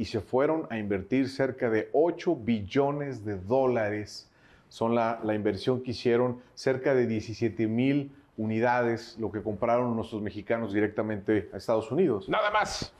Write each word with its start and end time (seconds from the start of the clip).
y 0.00 0.06
se 0.06 0.22
fueron 0.22 0.66
a 0.70 0.78
invertir 0.78 1.28
cerca 1.28 1.68
de 1.68 1.90
8 1.92 2.34
billones 2.34 3.22
de 3.22 3.36
dólares. 3.36 4.30
Son 4.70 4.94
la, 4.94 5.20
la 5.22 5.34
inversión 5.34 5.82
que 5.82 5.90
hicieron 5.90 6.40
cerca 6.54 6.94
de 6.94 7.06
17 7.06 7.66
mil 7.66 8.10
unidades, 8.38 9.18
lo 9.18 9.30
que 9.30 9.42
compraron 9.42 9.94
nuestros 9.94 10.22
mexicanos 10.22 10.72
directamente 10.72 11.50
a 11.52 11.58
Estados 11.58 11.92
Unidos. 11.92 12.30
Nada 12.30 12.50
más. 12.50 12.94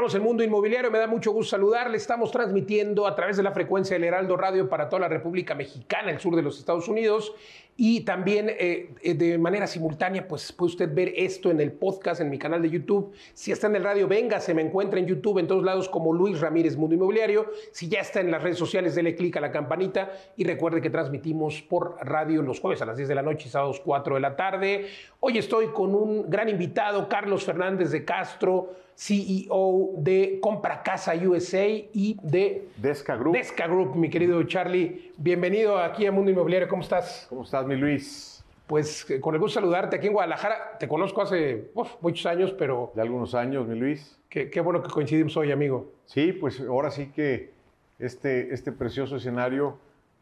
El 0.00 0.22
mundo 0.22 0.42
inmobiliario, 0.42 0.90
me 0.90 0.98
da 0.98 1.06
mucho 1.06 1.30
gusto 1.30 1.50
saludarle. 1.50 1.98
Estamos 1.98 2.32
transmitiendo 2.32 3.06
a 3.06 3.14
través 3.14 3.36
de 3.36 3.42
la 3.42 3.52
frecuencia 3.52 3.94
del 3.94 4.04
Heraldo 4.04 4.34
Radio 4.34 4.66
para 4.66 4.88
toda 4.88 5.00
la 5.00 5.08
República 5.08 5.54
Mexicana, 5.54 6.10
el 6.10 6.18
sur 6.18 6.34
de 6.34 6.40
los 6.40 6.58
Estados 6.58 6.88
Unidos, 6.88 7.34
y 7.76 8.00
también 8.00 8.48
eh, 8.48 8.94
eh, 9.02 9.14
de 9.14 9.36
manera 9.36 9.66
simultánea, 9.66 10.26
pues 10.26 10.52
puede 10.52 10.70
usted 10.70 10.94
ver 10.94 11.12
esto 11.16 11.50
en 11.50 11.60
el 11.60 11.72
podcast, 11.72 12.22
en 12.22 12.30
mi 12.30 12.38
canal 12.38 12.62
de 12.62 12.70
YouTube. 12.70 13.12
Si 13.34 13.52
está 13.52 13.66
en 13.66 13.76
el 13.76 13.84
radio, 13.84 14.08
venga, 14.08 14.40
se 14.40 14.54
me 14.54 14.62
encuentra 14.62 14.98
en 14.98 15.06
YouTube 15.06 15.38
en 15.38 15.46
todos 15.46 15.62
lados 15.62 15.86
como 15.90 16.14
Luis 16.14 16.40
Ramírez 16.40 16.78
Mundo 16.78 16.94
Inmobiliario. 16.94 17.50
Si 17.70 17.88
ya 17.90 18.00
está 18.00 18.20
en 18.20 18.30
las 18.30 18.42
redes 18.42 18.58
sociales, 18.58 18.94
dele 18.94 19.14
clic 19.14 19.36
a 19.36 19.40
la 19.40 19.52
campanita 19.52 20.12
y 20.34 20.44
recuerde 20.44 20.80
que 20.80 20.88
transmitimos 20.88 21.60
por 21.60 21.96
radio 22.00 22.40
los 22.40 22.58
jueves 22.58 22.80
a 22.80 22.86
las 22.86 22.96
10 22.96 23.06
de 23.06 23.14
la 23.14 23.22
noche 23.22 23.48
y 23.48 23.50
sábados 23.50 23.80
4 23.80 24.14
de 24.14 24.20
la 24.20 24.34
tarde. 24.34 24.86
Hoy 25.20 25.36
estoy 25.36 25.68
con 25.68 25.94
un 25.94 26.30
gran 26.30 26.48
invitado, 26.48 27.06
Carlos 27.06 27.44
Fernández 27.44 27.90
de 27.90 28.04
Castro 28.04 28.70
CEO 29.00 29.92
de 29.96 30.38
Compra 30.42 30.82
Casa 30.82 31.14
USA 31.14 31.66
y 31.66 32.18
de 32.22 32.68
Desca 32.76 33.16
Group. 33.16 33.32
Desca 33.32 33.66
Group, 33.66 33.96
mi 33.96 34.10
querido 34.10 34.42
Charlie. 34.42 35.12
Bienvenido 35.16 35.78
aquí 35.78 36.04
a 36.04 36.12
Mundo 36.12 36.30
Inmobiliario. 36.30 36.68
¿Cómo 36.68 36.82
estás? 36.82 37.24
¿Cómo 37.30 37.44
estás, 37.44 37.64
mi 37.64 37.76
Luis? 37.76 38.44
Pues 38.66 39.10
eh, 39.10 39.18
con 39.18 39.34
el 39.34 39.40
gusto 39.40 39.58
de 39.58 39.64
saludarte 39.64 39.96
aquí 39.96 40.08
en 40.08 40.12
Guadalajara. 40.12 40.76
Te 40.78 40.86
conozco 40.86 41.22
hace 41.22 41.70
muchos 42.02 42.26
años, 42.26 42.52
pero... 42.52 42.92
De 42.94 43.00
algunos 43.00 43.34
años, 43.34 43.66
mi 43.66 43.74
Luis. 43.74 44.18
Qué, 44.28 44.50
qué, 44.50 44.60
bueno 44.60 44.82
que 44.82 44.90
coincidimos 44.90 45.34
hoy, 45.38 45.50
amigo. 45.50 45.90
Sí, 46.04 46.34
pues 46.34 46.60
ahora 46.60 46.90
sí 46.90 47.06
que 47.06 47.52
este, 47.98 48.52
este 48.52 48.70
precioso 48.70 49.16
escenario, 49.16 49.78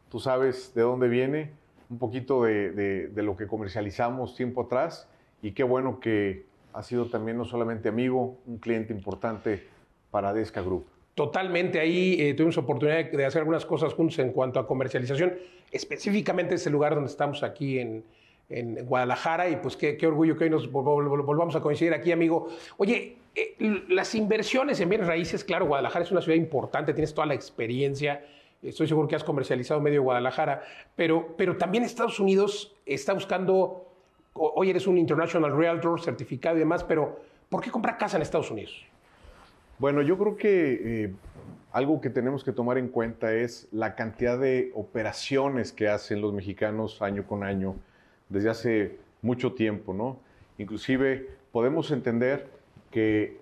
tú 0.09 0.21
sabes 0.21 0.73
de 0.73 0.83
dónde 0.83 1.09
viene, 1.09 1.51
un 1.89 1.99
poquito 1.99 2.43
de, 2.45 2.71
de, 2.71 3.07
de 3.09 3.23
lo 3.23 3.35
que 3.35 3.45
comercializamos 3.45 4.37
tiempo 4.37 4.61
atrás 4.61 5.09
y 5.41 5.51
qué 5.51 5.63
bueno 5.63 5.99
que 5.99 6.47
ha 6.73 6.83
sido 6.83 7.07
también 7.07 7.37
no 7.37 7.45
solamente 7.45 7.89
amigo, 7.89 8.37
un 8.45 8.57
cliente 8.57 8.93
importante 8.93 9.67
para 10.11 10.33
Desca 10.33 10.61
Group. 10.61 10.85
Totalmente, 11.15 11.79
ahí 11.79 12.15
eh, 12.19 12.33
tuvimos 12.33 12.57
oportunidad 12.57 13.11
de 13.11 13.25
hacer 13.25 13.39
algunas 13.41 13.65
cosas 13.65 13.93
juntos 13.93 14.19
en 14.19 14.31
cuanto 14.31 14.59
a 14.59 14.65
comercialización, 14.65 15.37
específicamente 15.71 16.55
ese 16.55 16.69
lugar 16.69 16.95
donde 16.95 17.09
estamos 17.09 17.43
aquí 17.43 17.79
en, 17.79 18.03
Guadalajara 18.51 19.47
y 19.47 19.57
pues 19.57 19.77
qué, 19.77 19.95
qué, 19.95 20.07
orgullo 20.07 20.35
que 20.35 20.45
hoy 20.45 20.49
nos 20.49 20.71
volvamos 20.71 21.55
a 21.55 21.61
coincidir 21.61 21.93
aquí, 21.93 22.11
amigo. 22.11 22.47
Oye, 22.77 23.17
eh, 23.35 23.55
las 23.89 24.15
inversiones 24.15 24.79
en 24.79 24.89
bienes 24.89 25.05
raíces, 25.05 25.43
claro, 25.43 25.67
Guadalajara 25.67 26.03
es 26.03 26.11
una 26.11 26.21
ciudad 26.21 26.35
importante, 26.35 26.93
tienes 26.93 27.13
toda 27.13 27.27
la 27.27 27.35
experiencia, 27.35 28.25
estoy 28.63 28.87
seguro 28.87 29.07
que 29.07 29.15
has 29.15 29.23
comercializado 29.23 29.79
medio 29.81 30.01
Guadalajara, 30.01 30.63
pero, 30.95 31.35
pero 31.37 31.57
también 31.57 31.83
Estados 31.83 32.19
Unidos 32.19 32.75
está 32.85 33.13
buscando 33.13 33.88
hoy 34.33 34.69
eres 34.69 34.87
un 34.87 34.97
International 34.97 35.55
Realtor 35.55 36.01
certificado 36.01 36.55
y 36.55 36.59
demás, 36.59 36.83
pero 36.83 37.19
¿por 37.49 37.61
qué 37.61 37.71
comprar 37.71 37.97
casa 37.97 38.17
en 38.17 38.23
Estados 38.23 38.51
Unidos? 38.51 38.85
Bueno, 39.77 40.01
yo 40.01 40.17
creo 40.17 40.35
que 40.35 41.03
eh, 41.03 41.13
algo 41.71 42.01
que 42.01 42.09
tenemos 42.09 42.43
que 42.43 42.51
tomar 42.51 42.77
en 42.77 42.89
cuenta 42.89 43.33
es 43.33 43.67
la 43.71 43.95
cantidad 43.95 44.37
de 44.37 44.71
operaciones 44.75 45.71
que 45.71 45.87
hacen 45.87 46.21
los 46.21 46.33
mexicanos 46.33 47.01
año 47.01 47.25
con 47.25 47.43
año 47.43 47.75
desde 48.27 48.49
hace 48.49 48.97
mucho 49.21 49.53
tiempo, 49.53 49.93
¿no? 49.93 50.19
Inclusive 50.57 51.29
podemos 51.51 51.91
entender 51.91 52.47
que, 52.91 53.37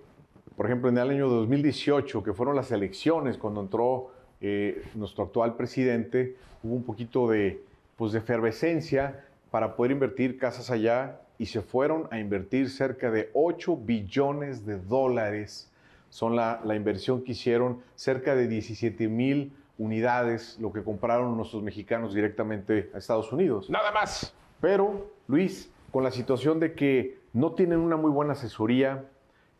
por 0.56 0.66
ejemplo, 0.66 0.88
en 0.88 0.98
el 0.98 1.10
año 1.10 1.28
2018, 1.28 2.22
que 2.22 2.32
fueron 2.32 2.54
las 2.54 2.70
elecciones, 2.70 3.38
cuando 3.38 3.60
entró 3.60 4.10
eh, 4.40 4.82
nuestro 4.94 5.24
actual 5.24 5.56
presidente, 5.56 6.36
hubo 6.62 6.74
un 6.74 6.84
poquito 6.84 7.28
de, 7.28 7.60
pues, 7.96 8.12
de 8.12 8.18
efervescencia 8.18 9.24
para 9.50 9.76
poder 9.76 9.92
invertir 9.92 10.38
casas 10.38 10.70
allá 10.70 11.20
y 11.38 11.46
se 11.46 11.62
fueron 11.62 12.08
a 12.10 12.18
invertir 12.18 12.70
cerca 12.70 13.10
de 13.10 13.30
8 13.32 13.76
billones 13.76 14.66
de 14.66 14.78
dólares. 14.78 15.70
Son 16.10 16.36
la, 16.36 16.60
la 16.64 16.74
inversión 16.74 17.22
que 17.22 17.32
hicieron 17.32 17.82
cerca 17.94 18.34
de 18.34 18.48
17 18.48 19.08
mil 19.08 19.52
unidades, 19.78 20.58
lo 20.60 20.72
que 20.72 20.82
compraron 20.82 21.36
nuestros 21.36 21.62
mexicanos 21.62 22.14
directamente 22.14 22.90
a 22.94 22.98
Estados 22.98 23.32
Unidos. 23.32 23.70
Nada 23.70 23.92
más. 23.92 24.34
Pero, 24.60 25.12
Luis, 25.28 25.70
con 25.92 26.02
la 26.02 26.10
situación 26.10 26.58
de 26.58 26.74
que 26.74 27.18
no 27.32 27.52
tienen 27.52 27.78
una 27.78 27.96
muy 27.96 28.10
buena 28.10 28.32
asesoría, 28.32 29.04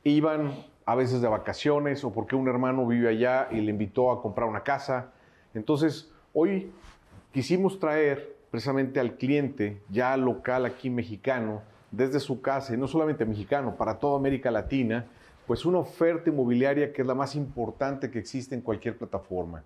iban 0.03 0.53
a 0.85 0.95
veces 0.95 1.21
de 1.21 1.29
vacaciones 1.29 2.03
o 2.03 2.13
porque 2.13 2.35
un 2.35 2.49
hermano 2.49 2.87
vive 2.87 3.09
allá 3.09 3.49
y 3.51 3.61
le 3.61 3.71
invitó 3.71 4.11
a 4.11 4.21
comprar 4.21 4.49
una 4.49 4.63
casa. 4.63 5.13
Entonces, 5.55 6.11
hoy 6.33 6.73
quisimos 7.33 7.79
traer 7.79 8.38
precisamente 8.51 9.01
al 9.01 9.17
cliente 9.17 9.81
ya 9.89 10.17
local 10.17 10.67
aquí 10.67 10.91
mexicano, 10.91 11.63
desde 11.91 12.21
su 12.21 12.41
casa, 12.41 12.75
y 12.75 12.77
no 12.77 12.87
solamente 12.87 13.25
mexicano, 13.25 13.75
para 13.77 13.99
toda 13.99 14.17
América 14.19 14.51
Latina, 14.51 15.07
pues 15.47 15.65
una 15.65 15.79
oferta 15.79 16.29
inmobiliaria 16.29 16.93
que 16.93 17.01
es 17.01 17.09
la 17.09 17.15
más 17.15 17.35
importante 17.35 18.11
que 18.11 18.19
existe 18.19 18.55
en 18.55 18.61
cualquier 18.61 18.99
plataforma. 18.99 19.65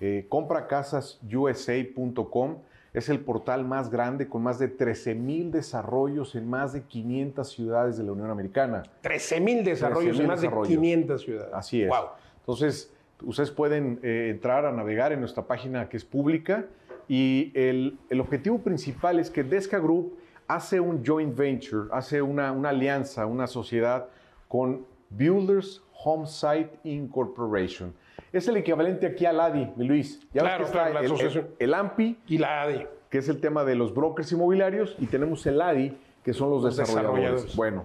Eh, 0.00 0.26
compracasasusa.com 0.28 2.56
es 2.92 3.08
el 3.08 3.20
portal 3.20 3.64
más 3.64 3.88
grande 3.88 4.28
con 4.28 4.42
más 4.42 4.58
de 4.58 4.66
13 4.68 5.14
mil 5.14 5.52
desarrollos 5.52 6.34
en 6.34 6.50
más 6.50 6.72
de 6.72 6.82
500 6.82 7.48
ciudades 7.48 7.96
de 7.96 8.02
la 8.04 8.12
Unión 8.12 8.30
Americana. 8.30 8.82
13 9.00 9.40
mil 9.40 9.64
desarrollos 9.64 10.18
en 10.18 10.26
más 10.26 10.42
de 10.42 10.50
500 10.50 11.22
ciudades. 11.22 11.54
Así 11.54 11.82
es. 11.82 11.88
Wow. 11.88 12.08
Entonces, 12.40 12.92
ustedes 13.22 13.52
pueden 13.52 14.00
eh, 14.02 14.28
entrar 14.30 14.66
a 14.66 14.72
navegar 14.72 15.12
en 15.12 15.20
nuestra 15.20 15.44
página 15.44 15.88
que 15.88 15.96
es 15.96 16.04
pública 16.04 16.66
y 17.12 17.52
el, 17.54 17.98
el, 18.08 18.20
objetivo 18.22 18.60
principal 18.60 19.18
es 19.18 19.30
que 19.30 19.44
Desca 19.44 19.78
Group 19.78 20.16
hace 20.48 20.80
un 20.80 21.04
joint 21.04 21.36
venture, 21.36 21.90
hace 21.92 22.22
una, 22.22 22.52
una 22.52 22.70
alianza, 22.70 23.26
una 23.26 23.46
sociedad 23.46 24.08
con 24.48 24.86
Builders 25.10 25.82
Homesite 26.02 26.70
Incorporation. 26.84 27.92
Es 28.32 28.48
el 28.48 28.56
equivalente 28.56 29.06
aquí 29.06 29.26
al 29.26 29.40
ADI, 29.40 29.74
mi 29.76 29.84
Luis. 29.84 30.26
Ya 30.32 30.40
claro, 30.40 30.64
está 30.64 30.72
claro, 30.72 30.94
la 30.94 31.00
el, 31.00 31.04
asociación. 31.04 31.48
El, 31.58 31.68
el, 31.68 31.74
AMPI 31.74 32.18
y 32.28 32.38
la 32.38 32.62
ADI. 32.62 32.86
Que 33.10 33.18
es 33.18 33.28
el 33.28 33.42
tema 33.42 33.62
de 33.64 33.74
los 33.74 33.92
brokers 33.92 34.32
inmobiliarios, 34.32 34.96
y 34.98 35.04
tenemos 35.04 35.44
el 35.44 35.60
ADI, 35.60 35.94
que 36.24 36.32
son 36.32 36.48
los, 36.48 36.62
Los 36.62 36.78
desarrolladores. 36.78 37.24
desarrolladores. 37.24 37.56
Bueno, 37.56 37.84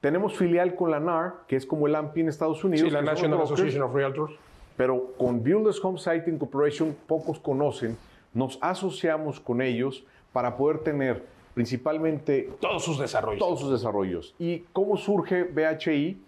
tenemos 0.00 0.34
filial 0.34 0.76
con 0.76 0.90
la 0.90 0.98
NAR, 0.98 1.44
que 1.46 1.56
es 1.56 1.66
como 1.66 1.88
el 1.88 1.94
AMPI 1.94 2.22
en 2.22 2.28
Estados 2.30 2.64
Unidos. 2.64 2.88
Sí, 2.88 2.90
la 2.90 3.02
National 3.02 3.36
brokers. 3.36 3.52
Association 3.52 3.82
of 3.82 3.94
Realtors. 3.94 4.32
Pero 4.78 5.12
con 5.18 5.42
Builders 5.42 5.78
Homesite 5.84 6.30
Incorporation 6.30 6.96
pocos 7.06 7.38
conocen. 7.38 7.98
Nos 8.34 8.58
asociamos 8.60 9.40
con 9.40 9.60
ellos 9.60 10.04
para 10.32 10.56
poder 10.56 10.78
tener 10.78 11.24
principalmente 11.54 12.50
Todos 12.60 12.84
sus 12.84 12.98
desarrollos. 12.98 13.38
todos 13.38 13.60
sus 13.60 13.70
desarrollos. 13.70 14.34
¿Y 14.38 14.60
cómo 14.72 14.96
surge 14.96 15.44
BHI? 15.44 16.20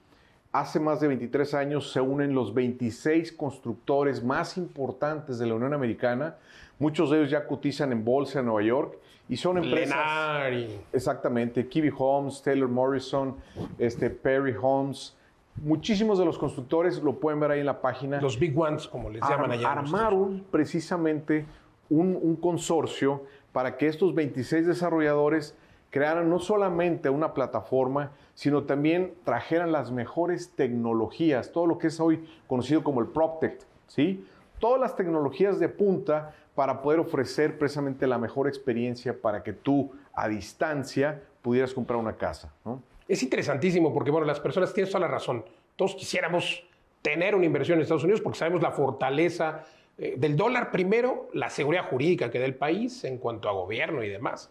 Hace 0.53 0.79
más 0.79 1.01
de 1.01 1.09
23 1.09 1.55
años 1.55 1.91
se 1.91 2.01
unen 2.01 2.35
los 2.35 2.55
26 2.55 3.33
constructores 3.33 4.23
más 4.23 4.57
importantes 4.57 5.39
de 5.39 5.47
la 5.47 5.55
Unión 5.55 5.75
Americana. 5.75 6.37
Muchos 6.79 7.11
de 7.11 7.19
ellos 7.19 7.31
ya 7.31 7.47
cotizan 7.47 7.91
en 7.91 8.05
bolsa 8.05 8.39
en 8.41 8.47
Nueva 8.47 8.63
York 8.63 8.99
y 9.29 9.37
son 9.37 9.59
empresas. 9.59 9.97
Lenari. 9.97 10.79
Exactamente, 10.93 11.67
Kiwi 11.67 11.91
Homes, 11.97 12.41
Taylor 12.43 12.69
Morrison, 12.69 13.35
este, 13.79 14.11
Perry 14.11 14.55
Homes. 14.61 15.17
Muchísimos 15.57 16.19
de 16.19 16.25
los 16.25 16.37
constructores 16.37 17.03
lo 17.03 17.15
pueden 17.15 17.41
ver 17.41 17.53
ahí 17.53 17.61
en 17.61 17.67
la 17.67 17.81
página. 17.81 18.21
Los 18.21 18.39
big 18.39 18.57
ones, 18.59 18.87
como 18.87 19.09
les 19.11 19.23
llaman 19.23 19.51
allá. 19.53 19.73
armaron 19.73 20.45
precisamente 20.51 21.47
un, 21.89 22.37
consorcio 22.37 23.23
para 23.53 23.77
que 23.77 23.87
estos 23.87 24.15
26 24.15 24.67
desarrolladores 24.67 25.55
crearan 25.91 26.29
no 26.29 26.39
solamente 26.41 27.09
una 27.09 27.35
plataforma, 27.35 28.11
sino 28.35 28.65
también 28.65 29.15
trajeran 29.25 29.71
las 29.71 29.93
mejores 29.93 30.51
tecnologías, 30.51 31.53
todo 31.53 31.67
lo 31.67 31.79
que 31.79 31.87
es 31.87 32.01
hoy 32.01 32.29
conocido 32.49 32.83
como 32.83 33.01
el 33.01 33.07
PropTech, 33.07 33.61
¿sí? 33.87 34.27
Todas 34.59 34.81
las 34.81 34.97
tecnologías 34.97 35.61
de 35.61 35.69
punta 35.69 36.35
para 36.55 36.83
poder 36.83 37.01
ofrecer 37.01 37.59
precisamente 37.59 38.07
la 38.07 38.19
mejor 38.19 38.49
experiencia 38.49 39.21
para 39.21 39.43
que 39.43 39.53
tú 39.53 39.93
a 40.13 40.29
distancia 40.29 41.23
pudieras 41.43 41.75
comprar 41.75 41.99
una 41.99 42.17
casa. 42.17 42.53
Es 43.07 43.23
interesantísimo 43.23 43.93
porque, 43.93 44.11
bueno, 44.11 44.27
las 44.27 44.41
personas 44.41 44.73
tienen 44.73 44.91
toda 44.91 45.07
la 45.07 45.13
razón. 45.13 45.45
Todos 45.77 45.95
quisiéramos 45.95 46.65
tener 47.03 47.35
una 47.35 47.45
inversión 47.45 47.79
en 47.79 47.83
Estados 47.83 48.05
Unidos 48.05 48.23
porque 48.23 48.39
sabemos 48.39 48.63
la 48.63 48.71
fortaleza 48.71 49.65
eh, 49.99 50.15
del 50.17 50.37
dólar 50.37 50.71
primero, 50.71 51.29
la 51.33 51.51
seguridad 51.51 51.89
jurídica 51.89 52.31
que 52.31 52.39
da 52.39 52.45
el 52.45 52.55
país 52.55 53.05
en 53.05 53.19
cuanto 53.19 53.49
a 53.49 53.53
gobierno 53.53 54.03
y 54.03 54.09
demás. 54.09 54.51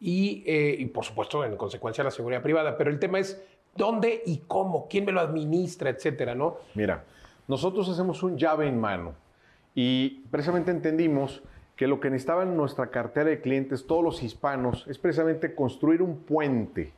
Y, 0.00 0.44
eh, 0.46 0.76
y, 0.78 0.86
por 0.86 1.04
supuesto, 1.04 1.44
en 1.44 1.56
consecuencia, 1.56 2.04
la 2.04 2.10
seguridad 2.10 2.42
privada. 2.42 2.76
Pero 2.78 2.90
el 2.90 2.98
tema 2.98 3.18
es 3.18 3.42
dónde 3.74 4.22
y 4.24 4.42
cómo, 4.46 4.88
quién 4.88 5.04
me 5.04 5.12
lo 5.12 5.20
administra, 5.20 5.90
etcétera, 5.90 6.34
¿no? 6.34 6.58
Mira, 6.74 7.04
nosotros 7.46 7.88
hacemos 7.88 8.22
un 8.22 8.36
llave 8.36 8.66
en 8.68 8.78
mano 8.78 9.14
y 9.74 10.20
precisamente 10.30 10.70
entendimos 10.70 11.42
que 11.76 11.86
lo 11.86 12.00
que 12.00 12.10
necesitaba 12.10 12.42
en 12.42 12.56
nuestra 12.56 12.90
cartera 12.90 13.30
de 13.30 13.40
clientes, 13.40 13.86
todos 13.86 14.02
los 14.02 14.22
hispanos, 14.22 14.84
es 14.88 14.98
precisamente 14.98 15.54
construir 15.54 16.02
un 16.02 16.18
puente 16.18 16.92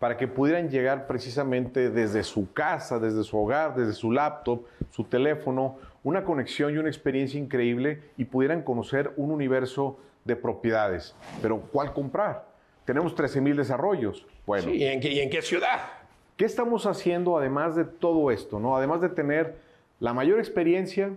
para 0.00 0.16
que 0.16 0.26
pudieran 0.26 0.70
llegar 0.70 1.06
precisamente 1.06 1.90
desde 1.90 2.24
su 2.24 2.50
casa, 2.54 2.98
desde 2.98 3.22
su 3.22 3.38
hogar, 3.38 3.76
desde 3.76 3.92
su 3.92 4.10
laptop, 4.10 4.64
su 4.90 5.04
teléfono, 5.04 5.76
una 6.02 6.24
conexión 6.24 6.74
y 6.74 6.78
una 6.78 6.88
experiencia 6.88 7.38
increíble 7.38 8.00
y 8.16 8.24
pudieran 8.24 8.62
conocer 8.62 9.12
un 9.18 9.30
universo 9.30 9.98
de 10.24 10.36
propiedades. 10.36 11.14
Pero 11.42 11.60
¿cuál 11.70 11.92
comprar? 11.92 12.46
Tenemos 12.86 13.14
13 13.14 13.42
mil 13.42 13.56
desarrollos. 13.58 14.26
Bueno. 14.46 14.64
Sí, 14.64 14.76
¿y 14.78 14.84
en, 14.84 15.00
qué, 15.00 15.12
¿y 15.12 15.20
en 15.20 15.28
qué 15.28 15.42
ciudad? 15.42 15.80
¿Qué 16.38 16.46
estamos 16.46 16.86
haciendo 16.86 17.36
además 17.36 17.76
de 17.76 17.84
todo 17.84 18.30
esto? 18.30 18.58
¿no? 18.58 18.78
Además 18.78 19.02
de 19.02 19.10
tener 19.10 19.56
la 19.98 20.14
mayor 20.14 20.38
experiencia, 20.38 21.10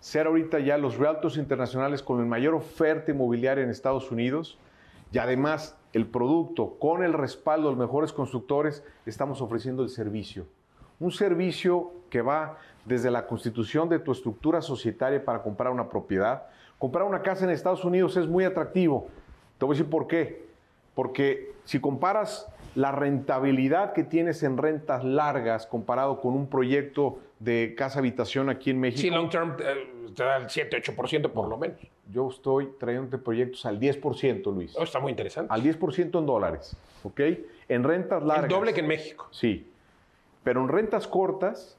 ser 0.00 0.26
ahorita 0.26 0.58
ya 0.58 0.76
los 0.76 0.98
realtors 0.98 1.38
internacionales 1.38 2.02
con 2.02 2.18
la 2.18 2.26
mayor 2.26 2.52
oferta 2.52 3.10
inmobiliaria 3.10 3.64
en 3.64 3.70
Estados 3.70 4.12
Unidos 4.12 4.58
y 5.12 5.16
además 5.16 5.77
el 5.92 6.06
producto 6.06 6.76
con 6.78 7.02
el 7.02 7.12
respaldo 7.12 7.68
de 7.68 7.76
los 7.76 7.86
mejores 7.86 8.12
constructores, 8.12 8.84
estamos 9.06 9.40
ofreciendo 9.40 9.82
el 9.82 9.88
servicio. 9.88 10.46
Un 11.00 11.12
servicio 11.12 11.92
que 12.10 12.22
va 12.22 12.58
desde 12.84 13.10
la 13.10 13.26
constitución 13.26 13.88
de 13.88 13.98
tu 13.98 14.12
estructura 14.12 14.60
societaria 14.62 15.24
para 15.24 15.42
comprar 15.42 15.72
una 15.72 15.88
propiedad. 15.88 16.44
Comprar 16.78 17.04
una 17.04 17.22
casa 17.22 17.44
en 17.44 17.50
Estados 17.50 17.84
Unidos 17.84 18.16
es 18.16 18.26
muy 18.26 18.44
atractivo. 18.44 19.08
Te 19.58 19.64
voy 19.64 19.74
a 19.74 19.78
decir 19.78 19.90
por 19.90 20.06
qué. 20.06 20.48
Porque 20.94 21.52
si 21.64 21.80
comparas 21.80 22.48
la 22.74 22.92
rentabilidad 22.92 23.92
que 23.92 24.04
tienes 24.04 24.42
en 24.42 24.56
rentas 24.56 25.04
largas 25.04 25.66
comparado 25.66 26.20
con 26.20 26.34
un 26.34 26.48
proyecto 26.48 27.18
de 27.38 27.74
casa 27.76 28.00
habitación 28.00 28.48
aquí 28.50 28.70
en 28.70 28.80
México. 28.80 29.00
Sí, 29.00 29.10
long 29.10 29.30
term 29.30 29.56
eh, 29.60 30.10
te 30.14 30.24
da 30.24 30.36
el 30.36 30.50
7, 30.50 30.82
8% 30.82 31.30
por 31.30 31.48
lo 31.48 31.56
menos. 31.56 31.78
Yo 32.10 32.28
estoy 32.28 32.70
trayendo 32.78 33.22
proyectos 33.22 33.64
al 33.66 33.78
10%, 33.78 34.52
Luis. 34.52 34.74
Oh, 34.76 34.82
está 34.82 34.98
muy 34.98 35.10
interesante. 35.10 35.52
Al 35.52 35.62
10% 35.62 36.18
en 36.18 36.26
dólares, 36.26 36.76
¿ok? 37.02 37.20
En 37.68 37.84
rentas 37.84 38.22
largas. 38.22 38.44
El 38.44 38.50
doble 38.50 38.74
que 38.74 38.80
en 38.80 38.88
México. 38.88 39.28
Sí. 39.30 39.70
Pero 40.42 40.62
en 40.62 40.68
rentas 40.68 41.06
cortas, 41.06 41.78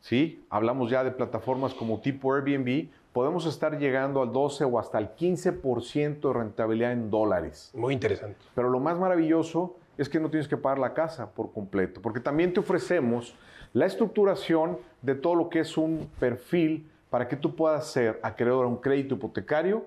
¿sí? 0.00 0.44
Hablamos 0.48 0.90
ya 0.90 1.04
de 1.04 1.10
plataformas 1.10 1.74
como 1.74 2.00
tipo 2.00 2.34
Airbnb, 2.34 2.88
podemos 3.12 3.46
estar 3.46 3.78
llegando 3.78 4.22
al 4.22 4.32
12 4.32 4.64
o 4.64 4.78
hasta 4.78 4.98
el 4.98 5.14
15% 5.14 6.20
de 6.20 6.32
rentabilidad 6.32 6.92
en 6.92 7.10
dólares. 7.10 7.70
Muy 7.74 7.94
interesante. 7.94 8.38
Pero 8.54 8.70
lo 8.70 8.80
más 8.80 8.98
maravilloso 8.98 9.76
es 9.98 10.08
que 10.08 10.20
no 10.20 10.30
tienes 10.30 10.48
que 10.48 10.56
pagar 10.56 10.78
la 10.78 10.94
casa 10.94 11.30
por 11.30 11.52
completo, 11.52 12.02
porque 12.02 12.20
también 12.20 12.52
te 12.52 12.60
ofrecemos 12.60 13.34
la 13.76 13.84
estructuración 13.84 14.78
de 15.02 15.14
todo 15.14 15.34
lo 15.34 15.50
que 15.50 15.60
es 15.60 15.76
un 15.76 16.08
perfil 16.18 16.88
para 17.10 17.28
que 17.28 17.36
tú 17.36 17.54
puedas 17.54 17.86
ser 17.86 18.18
acreedor 18.22 18.64
a 18.64 18.68
un 18.68 18.78
crédito 18.78 19.16
hipotecario 19.16 19.84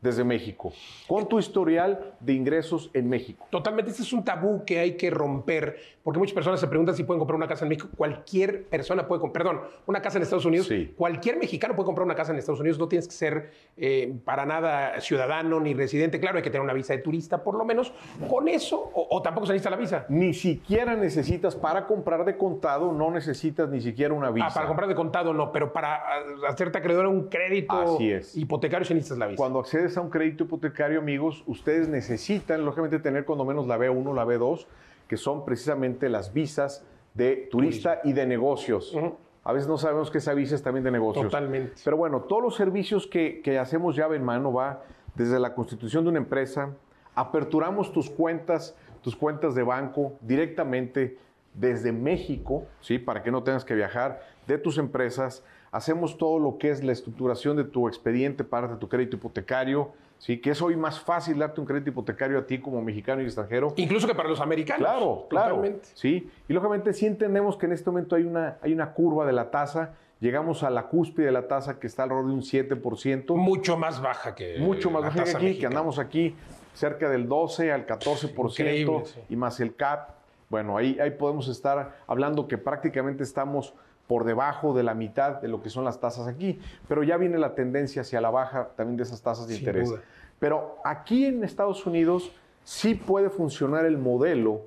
desde 0.00 0.24
México, 0.24 0.72
con 1.08 1.26
tu 1.28 1.38
historial 1.38 2.14
de 2.20 2.34
ingresos 2.34 2.90
en 2.92 3.08
México. 3.08 3.46
Totalmente, 3.50 3.90
este 3.90 4.02
es 4.02 4.12
un 4.12 4.24
tabú 4.24 4.62
que 4.64 4.78
hay 4.78 4.96
que 4.96 5.10
romper, 5.10 5.76
porque 6.02 6.18
muchas 6.18 6.34
personas 6.34 6.60
se 6.60 6.66
preguntan 6.66 6.94
si 6.94 7.04
pueden 7.04 7.18
comprar 7.18 7.36
una 7.36 7.48
casa 7.48 7.64
en 7.64 7.70
México. 7.70 7.88
Cualquier 7.96 8.64
persona 8.64 9.08
puede 9.08 9.20
comprar, 9.20 9.46
perdón, 9.46 9.62
una 9.86 10.02
casa 10.02 10.18
en 10.18 10.22
Estados 10.22 10.44
Unidos. 10.44 10.66
Sí. 10.66 10.94
Cualquier 10.96 11.38
mexicano 11.38 11.74
puede 11.74 11.86
comprar 11.86 12.04
una 12.04 12.14
casa 12.14 12.32
en 12.32 12.38
Estados 12.38 12.60
Unidos. 12.60 12.78
No 12.78 12.88
tienes 12.88 13.08
que 13.08 13.14
ser 13.14 13.50
eh, 13.76 14.14
para 14.24 14.44
nada 14.44 15.00
ciudadano 15.00 15.60
ni 15.60 15.72
residente. 15.72 16.20
Claro, 16.20 16.36
hay 16.36 16.42
que 16.42 16.50
tener 16.50 16.62
una 16.62 16.74
visa 16.74 16.92
de 16.92 17.00
turista, 17.00 17.42
por 17.42 17.56
lo 17.56 17.64
menos. 17.64 17.92
Con 18.28 18.48
eso, 18.48 18.90
o, 18.94 19.22
tampoco 19.22 19.46
se 19.46 19.54
necesita 19.54 19.70
la 19.70 19.76
visa. 19.76 20.06
Ni 20.08 20.34
siquiera 20.34 20.94
necesitas 20.94 21.56
para 21.56 21.86
comprar 21.86 22.24
de 22.24 22.36
contado, 22.36 22.92
no 22.92 23.10
necesitas 23.10 23.68
ni 23.70 23.80
siquiera 23.80 24.12
una 24.12 24.30
visa. 24.30 24.48
Ah, 24.48 24.54
para 24.54 24.66
comprar 24.66 24.88
de 24.88 24.94
contado 24.94 25.32
no, 25.32 25.50
pero 25.52 25.72
para 25.72 26.02
hacerte 26.48 26.78
acreedor 26.78 27.06
a 27.06 27.08
un 27.08 27.28
crédito 27.28 27.98
hipotecario 28.34 28.84
sí 28.84 28.94
necesitas 28.94 29.18
la 29.18 29.26
visa. 29.26 29.36
Cuando 29.36 29.58
accedes 29.58 29.85
a 29.94 30.00
un 30.00 30.10
crédito 30.10 30.44
hipotecario, 30.44 30.98
amigos, 30.98 31.44
ustedes 31.46 31.88
necesitan, 31.88 32.64
lógicamente, 32.64 32.98
tener 32.98 33.24
cuando 33.24 33.44
menos 33.44 33.66
la 33.66 33.78
B1, 33.78 34.14
la 34.14 34.24
B2, 34.24 34.66
que 35.06 35.16
son 35.16 35.44
precisamente 35.44 36.08
las 36.08 36.32
visas 36.32 36.84
de 37.14 37.48
turista 37.50 38.00
y 38.04 38.12
de 38.12 38.26
negocios. 38.26 38.96
A 39.44 39.52
veces 39.52 39.68
no 39.68 39.78
sabemos 39.78 40.10
que 40.10 40.18
esa 40.18 40.34
visa 40.34 40.54
es 40.56 40.62
también 40.62 40.82
de 40.82 40.90
negocios. 40.90 41.26
Totalmente. 41.26 41.74
Pero 41.84 41.96
bueno, 41.96 42.22
todos 42.22 42.42
los 42.42 42.56
servicios 42.56 43.06
que, 43.06 43.40
que 43.42 43.58
hacemos 43.58 43.94
llave 43.94 44.16
en 44.16 44.24
mano 44.24 44.52
va 44.52 44.82
desde 45.14 45.38
la 45.38 45.54
constitución 45.54 46.04
de 46.04 46.10
una 46.10 46.18
empresa, 46.18 46.74
aperturamos 47.14 47.92
tus 47.92 48.10
cuentas, 48.10 48.76
tus 49.02 49.14
cuentas 49.14 49.54
de 49.54 49.62
banco 49.62 50.14
directamente 50.20 51.18
desde 51.54 51.92
México, 51.92 52.66
¿sí? 52.80 52.98
Para 52.98 53.22
que 53.22 53.30
no 53.30 53.42
tengas 53.42 53.64
que 53.64 53.74
viajar, 53.74 54.20
de 54.46 54.58
tus 54.58 54.78
empresas, 54.78 55.42
hacemos 55.76 56.16
todo 56.16 56.38
lo 56.38 56.56
que 56.56 56.70
es 56.70 56.82
la 56.82 56.92
estructuración 56.92 57.56
de 57.56 57.64
tu 57.64 57.86
expediente 57.86 58.44
para 58.44 58.78
tu 58.78 58.88
crédito 58.88 59.16
hipotecario, 59.16 59.92
¿sí? 60.18 60.40
que 60.40 60.50
es 60.50 60.62
hoy 60.62 60.74
más 60.74 61.00
fácil 61.00 61.38
darte 61.38 61.60
un 61.60 61.66
crédito 61.66 61.90
hipotecario 61.90 62.38
a 62.38 62.46
ti 62.46 62.58
como 62.58 62.80
mexicano 62.80 63.20
y 63.20 63.26
extranjero. 63.26 63.74
Incluso 63.76 64.06
que 64.06 64.14
para 64.14 64.28
los 64.28 64.40
americanos. 64.40 64.88
Claro, 64.88 65.26
claro. 65.28 65.62
Sí, 65.92 66.30
y 66.48 66.52
lógicamente 66.52 66.94
sí 66.94 67.04
entendemos 67.04 67.58
que 67.58 67.66
en 67.66 67.72
este 67.72 67.90
momento 67.90 68.16
hay 68.16 68.24
una, 68.24 68.56
hay 68.62 68.72
una 68.72 68.92
curva 68.92 69.26
de 69.26 69.32
la 69.34 69.50
tasa. 69.50 69.94
Llegamos 70.18 70.62
a 70.62 70.70
la 70.70 70.84
cúspide 70.84 71.26
de 71.26 71.32
la 71.32 71.46
tasa 71.46 71.78
que 71.78 71.86
está 71.86 72.04
alrededor 72.04 72.28
de 72.28 72.32
un 72.32 72.42
7%. 72.42 73.36
Mucho 73.36 73.76
más 73.76 74.00
baja 74.00 74.34
que 74.34 74.58
Mucho 74.58 74.90
más 74.90 75.02
baja 75.02 75.24
que 75.24 75.36
aquí, 75.36 75.58
que 75.58 75.66
andamos 75.66 75.98
aquí 75.98 76.34
cerca 76.72 77.10
del 77.10 77.28
12 77.28 77.70
al 77.70 77.86
14% 77.86 79.04
y 79.28 79.36
más 79.36 79.60
el 79.60 79.76
CAP. 79.76 80.16
Bueno, 80.48 80.78
ahí, 80.78 80.98
ahí 81.00 81.10
podemos 81.10 81.48
estar 81.48 81.98
hablando 82.06 82.48
que 82.48 82.56
prácticamente 82.56 83.24
estamos 83.24 83.74
por 84.06 84.24
debajo 84.24 84.72
de 84.74 84.82
la 84.82 84.94
mitad 84.94 85.40
de 85.40 85.48
lo 85.48 85.62
que 85.62 85.70
son 85.70 85.84
las 85.84 86.00
tasas 86.00 86.28
aquí, 86.28 86.60
pero 86.88 87.02
ya 87.02 87.16
viene 87.16 87.38
la 87.38 87.54
tendencia 87.54 88.02
hacia 88.02 88.20
la 88.20 88.30
baja 88.30 88.70
también 88.76 88.96
de 88.96 89.02
esas 89.02 89.22
tasas 89.22 89.48
de 89.48 89.56
interés. 89.56 89.92
Pero 90.38 90.78
aquí 90.84 91.26
en 91.26 91.42
Estados 91.42 91.86
Unidos 91.86 92.30
sí 92.62 92.94
puede 92.94 93.30
funcionar 93.30 93.84
el 93.84 93.98
modelo 93.98 94.62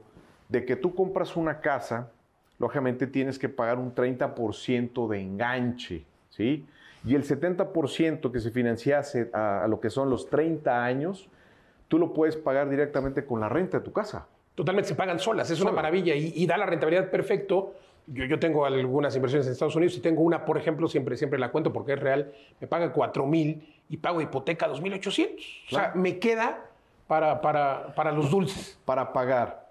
de 0.50 0.65
que 0.65 0.75
tú 0.75 0.95
compras 0.95 1.38
una 1.38 1.62
casa, 1.62 2.09
lógicamente 2.57 3.07
tienes 3.07 3.39
que 3.39 3.50
pagar 3.50 3.77
un 3.77 3.94
30% 3.94 5.07
de 5.07 5.21
enganche, 5.21 6.06
¿sí? 6.30 6.65
Y 7.06 7.15
el 7.15 7.24
70% 7.24 8.31
que 8.31 8.39
se 8.42 8.51
financiase 8.51 9.30
a, 9.31 9.63
a, 9.63 9.68
lo 9.68 9.80
que 9.80 9.89
son 9.89 10.09
los 10.09 10.30
30 10.30 10.83
años, 10.83 11.30
tú 11.88 11.97
lo 11.97 12.13
puedes 12.13 12.35
pagar 12.35 12.69
directamente 12.69 13.24
con 13.25 13.39
la 13.39 13.47
renta 13.47 13.77
de 13.77 13.85
tu 13.85 13.94
casa. 13.94 14.27
Totalmente, 14.56 14.89
se 14.89 14.95
pagan 14.95 15.19
solas, 15.19 15.50
es 15.50 15.62
una 15.62 15.71
maravilla 15.71 16.13
y, 16.15 16.33
y 16.35 16.45
da 16.45 16.57
la 16.57 16.65
rentabilidad 16.65 17.09
perfecto 17.09 17.75
yo, 18.13 18.39
tengo 18.39 18.65
algunas 18.65 19.15
inversiones 19.15 19.47
en 19.47 19.53
Estados 19.53 19.75
Unidos 19.75 19.95
y 19.97 20.01
tengo 20.01 20.21
una, 20.21 20.45
por 20.45 20.57
ejemplo, 20.57 20.88
siempre, 20.88 21.15
siempre 21.17 21.39
la 21.39 21.51
cuento 21.51 21.71
porque 21.71 21.94
es 21.94 22.00
real, 22.00 22.31
me 22.59 22.67
paga 22.67 22.91
4 22.91 23.25
mil 23.25 23.75
y 23.89 23.97
pago 23.97 24.21
hipoteca 24.21 24.67
2.800. 24.67 25.65
O 25.67 25.75
sea, 25.75 25.91
me 25.95 26.19
queda 26.19 26.65
para, 27.07 27.41
para, 27.41 27.94
para 27.95 28.11
los 28.11 28.29
dulces. 28.31 28.77
Para 28.85 29.13
pagar 29.13 29.69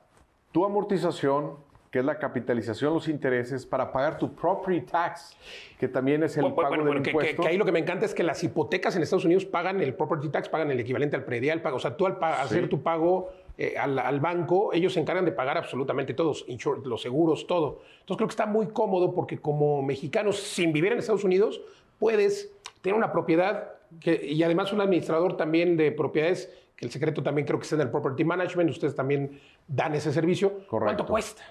tu 0.52 0.64
amortización, 0.64 1.56
que 1.90 2.00
es 2.00 2.04
la 2.04 2.18
capitalización, 2.18 2.94
los 2.94 3.08
intereses, 3.08 3.64
para 3.64 3.90
pagar 3.90 4.18
tu 4.18 4.34
property 4.34 4.82
tax, 4.82 5.36
que 5.78 5.88
también 5.88 6.22
es 6.22 6.36
el 6.36 6.52
pago 6.52 6.84
del 6.84 6.96
impuesto. 6.96 7.42
Que, 7.42 7.48
ahí 7.48 7.56
lo 7.56 7.64
que 7.64 7.72
me 7.72 7.78
encanta 7.78 8.04
es 8.04 8.14
que 8.14 8.22
las 8.22 8.42
hipotecas 8.44 8.94
en 8.96 9.02
Estados 9.02 9.24
Unidos 9.24 9.44
pagan 9.44 9.80
el 9.80 9.94
property 9.94 10.28
tax, 10.28 10.48
pagan 10.48 10.70
el 10.70 10.80
equivalente 10.80 11.16
al 11.16 11.24
predial, 11.24 11.62
pago. 11.62 11.76
O 11.76 11.80
sea, 11.80 11.96
tú 11.96 12.06
al 12.06 12.18
hacer 12.22 12.68
tu 12.68 12.82
pago 12.82 13.30
eh, 13.60 13.76
al, 13.76 14.20
banco, 14.20 14.72
ellos 14.72 14.92
se 14.92 15.00
encargan 15.00 15.24
de 15.24 15.32
pagar 15.32 15.58
absolutamente 15.58 16.14
todos, 16.14 16.46
los 16.84 17.02
seguros, 17.02 17.48
todo. 17.48 17.80
Entonces 18.00 18.16
creo 18.16 18.28
que 18.28 18.32
está 18.32 18.46
muy 18.46 18.68
cómodo 18.68 19.12
porque 19.12 19.38
como 19.38 19.82
mexicanos, 19.82 20.38
sin 20.38 20.72
vivir 20.72 20.92
en 20.92 21.00
Estados 21.00 21.24
Unidos, 21.24 21.60
puedes 21.98 22.52
tener 22.82 22.96
una 22.96 23.10
propiedad 23.10 23.72
que, 23.98 24.24
y 24.24 24.44
además 24.44 24.72
un 24.72 24.80
administrador 24.80 25.36
también 25.36 25.76
de 25.76 25.90
propiedades, 25.90 26.54
que 26.76 26.86
el 26.86 26.92
secreto 26.92 27.20
también 27.24 27.48
creo 27.48 27.58
que 27.58 27.64
está 27.64 27.74
en 27.74 27.82
el 27.82 27.90
Property 27.90 28.22
Management, 28.22 28.70
ustedes 28.70 28.94
también 28.94 29.40
dan 29.66 29.92
ese 29.96 30.12
servicio. 30.12 30.60
¿Cuánto 30.70 31.04
cuesta? 31.04 31.42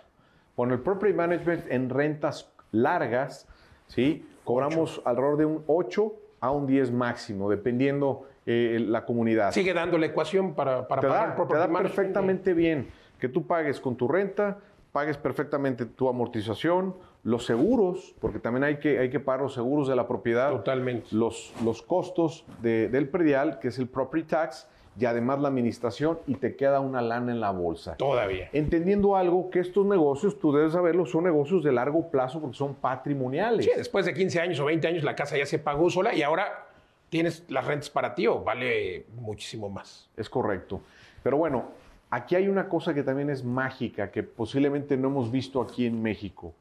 Bueno, 0.56 0.76
el 0.76 0.80
Property 0.80 1.14
Management 1.14 1.70
en 1.70 1.90
rentas 1.90 2.50
largas, 2.72 3.50
¿sí? 3.88 4.26
Cobramos 4.46 5.02
alrededor 5.04 5.38
de 5.38 5.46
un 5.46 5.64
8 5.68 6.16
a 6.40 6.52
un 6.52 6.68
10 6.68 6.90
máximo, 6.94 7.50
dependiendo 7.50 8.30
eh, 8.48 8.80
la 8.80 9.06
comunidad. 9.06 9.52
Sigue 9.52 9.74
dando 9.74 9.98
la 9.98 10.06
ecuación 10.06 10.56
para, 10.56 10.88
para 10.88 11.02
pagar 11.02 11.38
da, 11.38 11.48
Te 11.48 11.56
da 11.56 11.68
perfectamente 11.68 12.54
bien 12.54 12.88
que 13.20 13.28
tú 13.28 13.46
pagues 13.46 13.80
con 13.80 13.96
tu 13.96 14.08
renta, 14.08 14.60
pagues 14.92 15.18
perfectamente 15.18 15.86
tu 15.86 16.08
amortización, 16.08 16.96
los 17.24 17.46
seguros, 17.46 18.16
porque 18.22 18.40
también 18.40 18.64
hay 18.64 18.78
que, 18.78 19.00
hay 19.00 19.10
que 19.10 19.20
pagar 19.20 19.42
los 19.42 19.54
seguros 19.54 19.88
de 19.88 19.96
la 19.96 20.08
propiedad. 20.08 20.50
Totalmente. 20.52 21.08
Los, 21.12 21.54
los 21.64 21.82
costos 21.82 22.46
del 22.62 23.10
predial, 23.10 23.60
que 23.60 23.68
es 23.68 23.80
el 23.80 23.88
property 23.88 24.28
tax, 24.28 24.68
y 25.00 25.06
además 25.06 25.40
la 25.40 25.50
administración, 25.50 26.20
y 26.26 26.36
te 26.36 26.56
queda 26.56 26.80
una 26.80 27.02
lana 27.02 27.32
en 27.32 27.40
la 27.40 27.52
bolsa. 27.52 27.98
Todavía. 27.98 28.50
Entendiendo 28.54 29.16
algo 29.16 29.50
que 29.50 29.60
estos 29.60 29.86
negocios, 29.86 30.40
tú 30.40 30.52
debes 30.54 30.74
saberlo, 30.74 31.06
son 31.06 31.26
negocios 31.26 31.64
de 31.64 31.72
largo 31.72 32.10
plazo 32.10 32.40
porque 32.40 32.56
son 32.56 32.76
patrimoniales. 32.76 33.66
Sí, 33.66 33.72
después 33.76 34.06
de 34.06 34.14
15 34.14 34.40
años 34.40 34.60
o 34.60 34.66
20 34.66 34.88
años 34.88 35.04
la 35.04 35.16
casa 35.16 35.38
ya 35.38 35.46
se 35.46 35.60
pagó 35.60 35.90
sola 35.90 36.16
y 36.16 36.24
ahora 36.24 36.67
tienes 37.10 37.44
las 37.50 37.66
rentas 37.66 37.90
para 37.90 38.14
ti 38.16 38.28
o 38.28 38.44
vale 38.44 39.06
muchísimo 39.16 39.70
más. 39.70 40.10
Es 40.18 40.30
correcto. 40.30 40.82
Pero 41.24 41.38
bueno, 41.38 41.66
aquí 42.10 42.36
hay 42.36 42.48
una 42.48 42.68
cosa 42.70 42.94
que 42.94 43.04
también 43.04 43.30
es 43.30 43.44
mágica, 43.44 44.12
que 44.12 44.24
posiblemente 44.24 44.98
no 44.98 45.08
hemos 45.10 45.32
visto 45.32 45.62
aquí 45.62 45.86
en 45.86 46.02
México. 46.02 46.54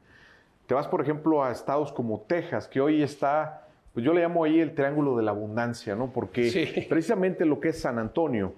Te 0.65 0.73
vas, 0.73 0.87
por 0.87 1.01
ejemplo, 1.01 1.43
a 1.43 1.51
estados 1.51 1.91
como 1.91 2.21
Texas, 2.21 2.67
que 2.67 2.81
hoy 2.81 3.01
está 3.01 3.63
pues 3.93 4.05
yo 4.05 4.13
le 4.13 4.21
llamo 4.21 4.43
ahí 4.43 4.59
el 4.59 4.75
triángulo 4.75 5.17
de 5.17 5.23
la 5.23 5.31
abundancia, 5.31 5.95
¿no? 5.95 6.13
Porque 6.13 6.51
Sí. 6.51 6.85
precisamente 6.87 7.45
lo 7.45 7.59
que 7.59 7.69
es 7.69 7.81
San 7.81 7.97
Antonio, 7.97 8.53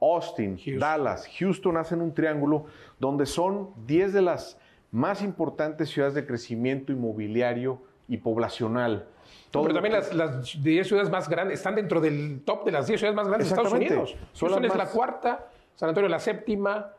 Austin, 0.00 0.56
Houston. 0.56 0.78
Dallas, 0.78 1.28
Houston 1.36 1.76
hacen 1.78 2.00
un 2.00 2.14
triángulo 2.14 2.66
donde 3.00 3.26
son 3.26 3.70
10 3.88 4.12
de 4.12 4.22
las 4.22 4.56
más 4.92 5.20
importantes 5.22 5.88
ciudades 5.88 6.14
de 6.14 6.24
crecimiento 6.24 6.92
inmobiliario 6.92 7.82
y 8.08 8.16
poblacional. 8.18 9.06
Todo 9.50 9.64
Pero 9.64 9.74
también 9.74 9.94
que- 9.94 10.14
las, 10.14 10.14
las 10.14 10.62
10 10.62 10.86
ciudades 10.88 11.10
más 11.10 11.28
grandes 11.28 11.58
están 11.58 11.74
dentro 11.76 12.00
del 12.00 12.42
top 12.44 12.64
de 12.64 12.72
las 12.72 12.86
10 12.86 12.98
ciudades 13.00 13.16
más 13.16 13.28
grandes 13.28 13.48
de 13.48 13.54
Estados. 13.54 13.72
Unidos. 13.72 14.16
Son 14.32 14.48
Houston 14.48 14.62
las 14.64 14.72
es 14.72 14.78
la 14.78 14.86
cuarta, 14.86 15.48
San 15.76 15.88
Antonio 15.88 16.08
la 16.08 16.18
séptima, 16.18 16.90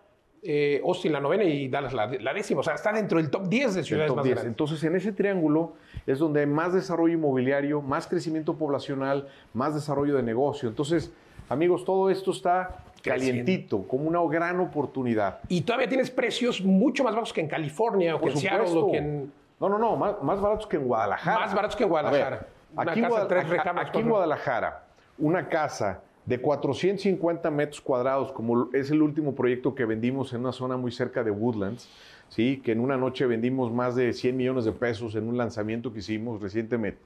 eh, 0.42 0.82
Austin 0.86 1.12
la 1.12 1.20
novena 1.20 1.44
y 1.44 1.68
Dallas 1.68 1.94
la, 1.94 2.08
la 2.08 2.34
décima. 2.34 2.62
O 2.62 2.64
sea, 2.64 2.76
está 2.76 2.94
dentro 2.94 3.18
del 3.18 3.30
top 3.30 3.48
10 3.48 3.76
de 3.76 3.84
ciudades 3.84 4.08
top 4.08 4.18
más 4.18 4.24
10. 4.26 4.36
grandes. 4.36 4.50
Entonces, 4.52 4.84
en 4.84 4.96
ese 4.96 5.12
triángulo 5.12 5.74
es 6.08 6.20
donde 6.20 6.42
hay 6.42 6.46
más 6.46 6.74
desarrollo 6.74 7.14
inmobiliario, 7.14 7.82
más 7.82 8.08
crecimiento 8.08 8.56
poblacional, 8.56 9.28
más 9.54 9.74
desarrollo 9.76 10.16
de 10.16 10.24
negocio. 10.24 10.70
Entonces, 10.70 11.12
amigos, 11.50 11.84
todo 11.84 12.10
esto 12.10 12.32
está 12.32 12.84
Creciendo. 13.02 13.42
calientito, 13.44 13.88
como 13.88 14.06
una 14.08 14.20
gran 14.32 14.60
oportunidad. 14.60 15.40
Y 15.50 15.62
todavía 15.62 15.90
tienes 15.90 16.10
precios 16.10 16.62
mucho 16.62 17.04
más 17.04 17.14
bajos 17.16 17.34
que 17.34 17.42
en 17.42 17.48
California 17.48 18.16
o 18.16 18.22
que 18.22 18.30
en 18.30 18.38
Seattle 18.38 18.80
o 18.80 18.92
que 18.92 18.98
en... 18.98 19.32
No, 19.60 19.70
no, 19.70 19.78
no, 19.78 19.96
más, 19.96 20.22
más 20.22 20.42
baratos 20.42 20.68
que 20.68 20.78
en 20.78 20.86
Guadalajara. 20.86 21.40
Más 21.40 21.54
baratos 21.54 21.76
que 21.76 21.84
en 21.84 21.90
Guadalajara. 21.90 22.28
A 22.28 22.40
ver, 22.40 22.48
Una 22.74 22.92
aquí, 22.92 23.00
en 23.00 23.10
casa 23.10 23.28
tres 23.28 23.46
aquí 23.78 24.00
en. 24.00 24.10
Guadalajara, 24.10 24.84
una 25.18 25.48
casa 25.48 26.02
de 26.26 26.42
450 26.42 27.52
metros 27.52 27.82
cuadrados, 27.82 28.32
como 28.32 28.70
es 28.74 28.92
el 28.92 29.02
último 29.02 29.36
proyecto 29.36 29.76
que 29.76 29.86
vendimos 29.86 30.34
en 30.34 30.42
una 30.42 30.52
zona 30.52 30.76
muy 30.76 30.92
cerca 30.92 31.24
de 31.24 31.32
Woodlands, 31.32 31.88
¿sí? 32.30 32.62
que 32.64 32.72
en 32.72 32.80
una 32.80 32.98
noche 32.98 33.26
vendimos 33.26 33.72
más 33.72 33.96
de 33.96 34.12
100 34.12 34.36
millones 34.36 34.66
de 34.66 34.72
pesos 34.72 35.16
en 35.16 35.28
un 35.28 35.38
lanzamiento 35.38 35.94
que 35.94 36.00
hicimos 36.00 36.42
recientemente. 36.42 37.00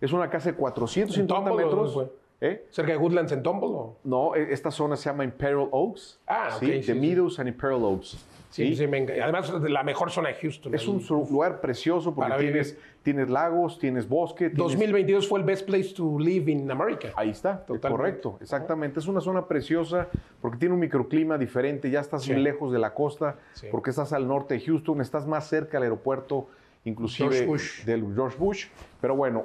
Es 0.00 0.12
una 0.12 0.30
casa 0.30 0.50
de 0.50 0.56
450 0.56 1.20
¿En 1.20 1.26
Tumble 1.26 1.64
o 1.64 1.66
metros. 1.66 2.10
¿Eh? 2.40 2.66
¿Cerca 2.70 2.92
de 2.92 2.98
Woodlands 2.98 3.32
en 3.32 3.42
Tumble? 3.42 3.68
o? 3.68 3.96
No, 4.04 4.34
e- 4.34 4.52
esta 4.52 4.70
zona 4.70 4.96
se 4.96 5.04
llama 5.10 5.24
Imperial 5.24 5.68
Oaks. 5.70 6.20
Ah, 6.26 6.56
¿sí? 6.58 6.66
ok, 6.66 6.70
The 6.72 6.82
sí, 6.82 6.92
sí. 6.92 6.98
Meadows 6.98 7.38
and 7.38 7.48
Imperial 7.48 7.82
Oaks. 7.84 8.26
Sí, 8.50 8.74
¿sí? 8.74 8.86
me 8.88 9.06
Además, 9.22 9.48
la 9.62 9.84
mejor 9.84 10.10
zona 10.10 10.30
de 10.30 10.34
Houston. 10.34 10.74
Es 10.74 10.82
ahí. 10.82 10.88
un 10.88 11.28
lugar 11.30 11.60
precioso 11.60 12.12
porque 12.12 12.32
tienes, 12.38 12.76
tienes 13.04 13.30
lagos, 13.30 13.78
tienes 13.78 14.08
bosque. 14.08 14.46
tienes- 14.50 14.56
2022 14.58 15.28
fue 15.28 15.38
el 15.38 15.44
best 15.44 15.64
place 15.66 15.94
to 15.94 16.18
live 16.18 16.50
in 16.50 16.68
America. 16.68 17.10
Ahí 17.14 17.30
está, 17.30 17.58
Totalmente. 17.64 17.88
correcto, 17.90 18.38
exactamente. 18.40 18.98
Es 18.98 19.06
una 19.06 19.20
zona 19.20 19.46
preciosa 19.46 20.08
porque 20.40 20.58
tiene 20.58 20.74
un 20.74 20.80
microclima 20.80 21.38
diferente, 21.38 21.90
ya 21.90 22.00
estás 22.00 22.22
Sí. 22.24 22.32
muy 22.32 22.42
lejos 22.42 22.72
de 22.72 22.80
la 22.80 22.92
costa, 22.92 23.36
Sí. 23.52 23.68
porque 23.70 23.90
estás 23.90 24.12
al 24.12 24.26
norte 24.26 24.54
de 24.54 24.60
Houston, 24.62 25.00
estás 25.00 25.28
más 25.28 25.46
cerca 25.48 25.76
del 25.78 25.84
aeropuerto, 25.84 26.48
inclusive 26.84 27.28
George 27.28 27.46
Bush. 27.46 27.84
del 27.84 28.04
George 28.16 28.36
Bush. 28.36 28.66
Pero 29.00 29.14
bueno, 29.14 29.44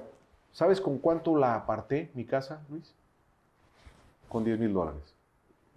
¿sabes 0.56 0.80
con 0.80 1.00
cuánto 1.00 1.36
la 1.36 1.54
aparté 1.56 2.10
mi 2.14 2.24
casa, 2.24 2.62
Luis? 2.70 2.96
Con 4.30 4.46
10 4.46 4.58
mil 4.58 4.74
dólares. 4.74 5.14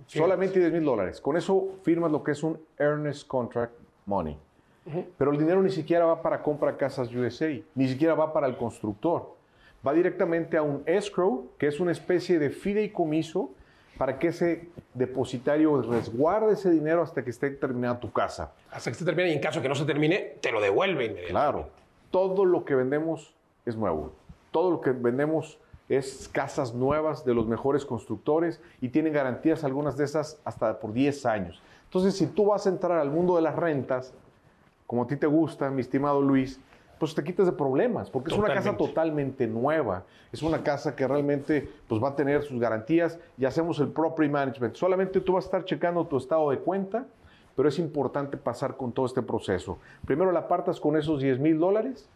Solamente 0.06 0.60
10 0.60 0.72
mil 0.72 0.84
dólares. 0.84 1.20
Con 1.20 1.36
eso 1.36 1.74
firmas 1.82 2.12
lo 2.12 2.22
que 2.22 2.30
es 2.30 2.42
un 2.44 2.60
earnest 2.78 3.26
contract 3.26 3.74
money. 4.06 4.38
Pero 5.18 5.32
el 5.32 5.38
dinero 5.38 5.60
ni 5.60 5.70
siquiera 5.70 6.06
va 6.06 6.22
para 6.22 6.42
compra 6.42 6.76
casas 6.76 7.12
USA, 7.12 7.50
ni 7.74 7.88
siquiera 7.88 8.14
va 8.14 8.32
para 8.32 8.46
el 8.46 8.56
constructor. 8.56 9.34
Va 9.86 9.92
directamente 9.92 10.56
a 10.56 10.62
un 10.62 10.82
escrow, 10.86 11.50
que 11.58 11.66
es 11.66 11.78
una 11.80 11.92
especie 11.92 12.38
de 12.38 12.48
fideicomiso 12.48 13.50
para 13.98 14.18
que 14.18 14.28
ese 14.28 14.68
depositario 14.94 15.82
resguarde 15.82 16.52
ese 16.52 16.70
dinero 16.70 17.02
hasta 17.02 17.22
que 17.22 17.30
esté 17.30 17.50
terminada 17.50 17.98
tu 17.98 18.12
casa. 18.12 18.52
Hasta 18.70 18.90
que 18.90 18.96
se 18.96 19.04
termine 19.04 19.30
y 19.30 19.32
en 19.32 19.40
caso 19.40 19.60
que 19.60 19.68
no 19.68 19.74
se 19.74 19.84
termine, 19.84 20.36
te 20.40 20.52
lo 20.52 20.60
devuelven. 20.60 21.16
Claro, 21.26 21.68
todo 22.10 22.44
lo 22.44 22.64
que 22.64 22.76
vendemos 22.76 23.34
es 23.66 23.76
nuevo. 23.76 24.12
Todo 24.50 24.70
lo 24.70 24.80
que 24.80 24.92
vendemos 24.92 25.58
es 25.88 26.28
casas 26.32 26.74
nuevas 26.74 27.24
de 27.24 27.34
los 27.34 27.46
mejores 27.46 27.84
constructores 27.84 28.60
y 28.80 28.88
tienen 28.88 29.12
garantías 29.12 29.64
algunas 29.64 29.96
de 29.96 30.04
esas 30.04 30.40
hasta 30.44 30.78
por 30.78 30.92
10 30.92 31.26
años. 31.26 31.62
Entonces, 31.84 32.16
si 32.16 32.26
tú 32.26 32.46
vas 32.46 32.66
a 32.66 32.70
entrar 32.70 32.98
al 32.98 33.10
mundo 33.10 33.36
de 33.36 33.42
las 33.42 33.56
rentas, 33.56 34.12
como 34.86 35.02
a 35.02 35.06
ti 35.06 35.16
te 35.16 35.26
gusta, 35.26 35.70
mi 35.70 35.80
estimado 35.80 36.20
Luis, 36.20 36.60
pues 36.98 37.14
te 37.14 37.22
quitas 37.22 37.46
de 37.46 37.52
problemas, 37.52 38.10
porque 38.10 38.30
es 38.32 38.38
una 38.38 38.52
casa 38.52 38.76
Totalmente. 38.76 39.46
nueva. 39.46 40.04
Es 40.32 40.42
una 40.42 40.62
casa 40.62 40.94
que 40.96 41.06
realmente 41.06 41.68
pues, 41.86 42.02
va 42.02 42.08
a 42.08 42.16
tener 42.16 42.42
sus 42.42 42.60
garantías 42.60 43.18
y 43.38 43.44
hacemos 43.44 43.78
el 43.78 43.88
property 43.88 44.30
management. 44.30 44.74
Solamente 44.74 45.20
tú 45.20 45.34
vas 45.34 45.44
a 45.44 45.46
estar 45.46 45.64
checando 45.64 46.04
tu 46.06 46.16
estado 46.16 46.50
de 46.50 46.58
cuenta, 46.58 47.06
pero 47.56 47.68
es 47.68 47.78
importante 47.78 48.36
pasar 48.36 48.76
con 48.76 48.92
todo 48.92 49.06
este 49.06 49.22
proceso. 49.22 49.78
Primero 50.04 50.32
la 50.32 50.40
apartas 50.40 50.80
con 50.80 50.96
esos 50.96 51.20
10 51.22 51.38
mil 51.38 51.58
dólares 51.58 52.08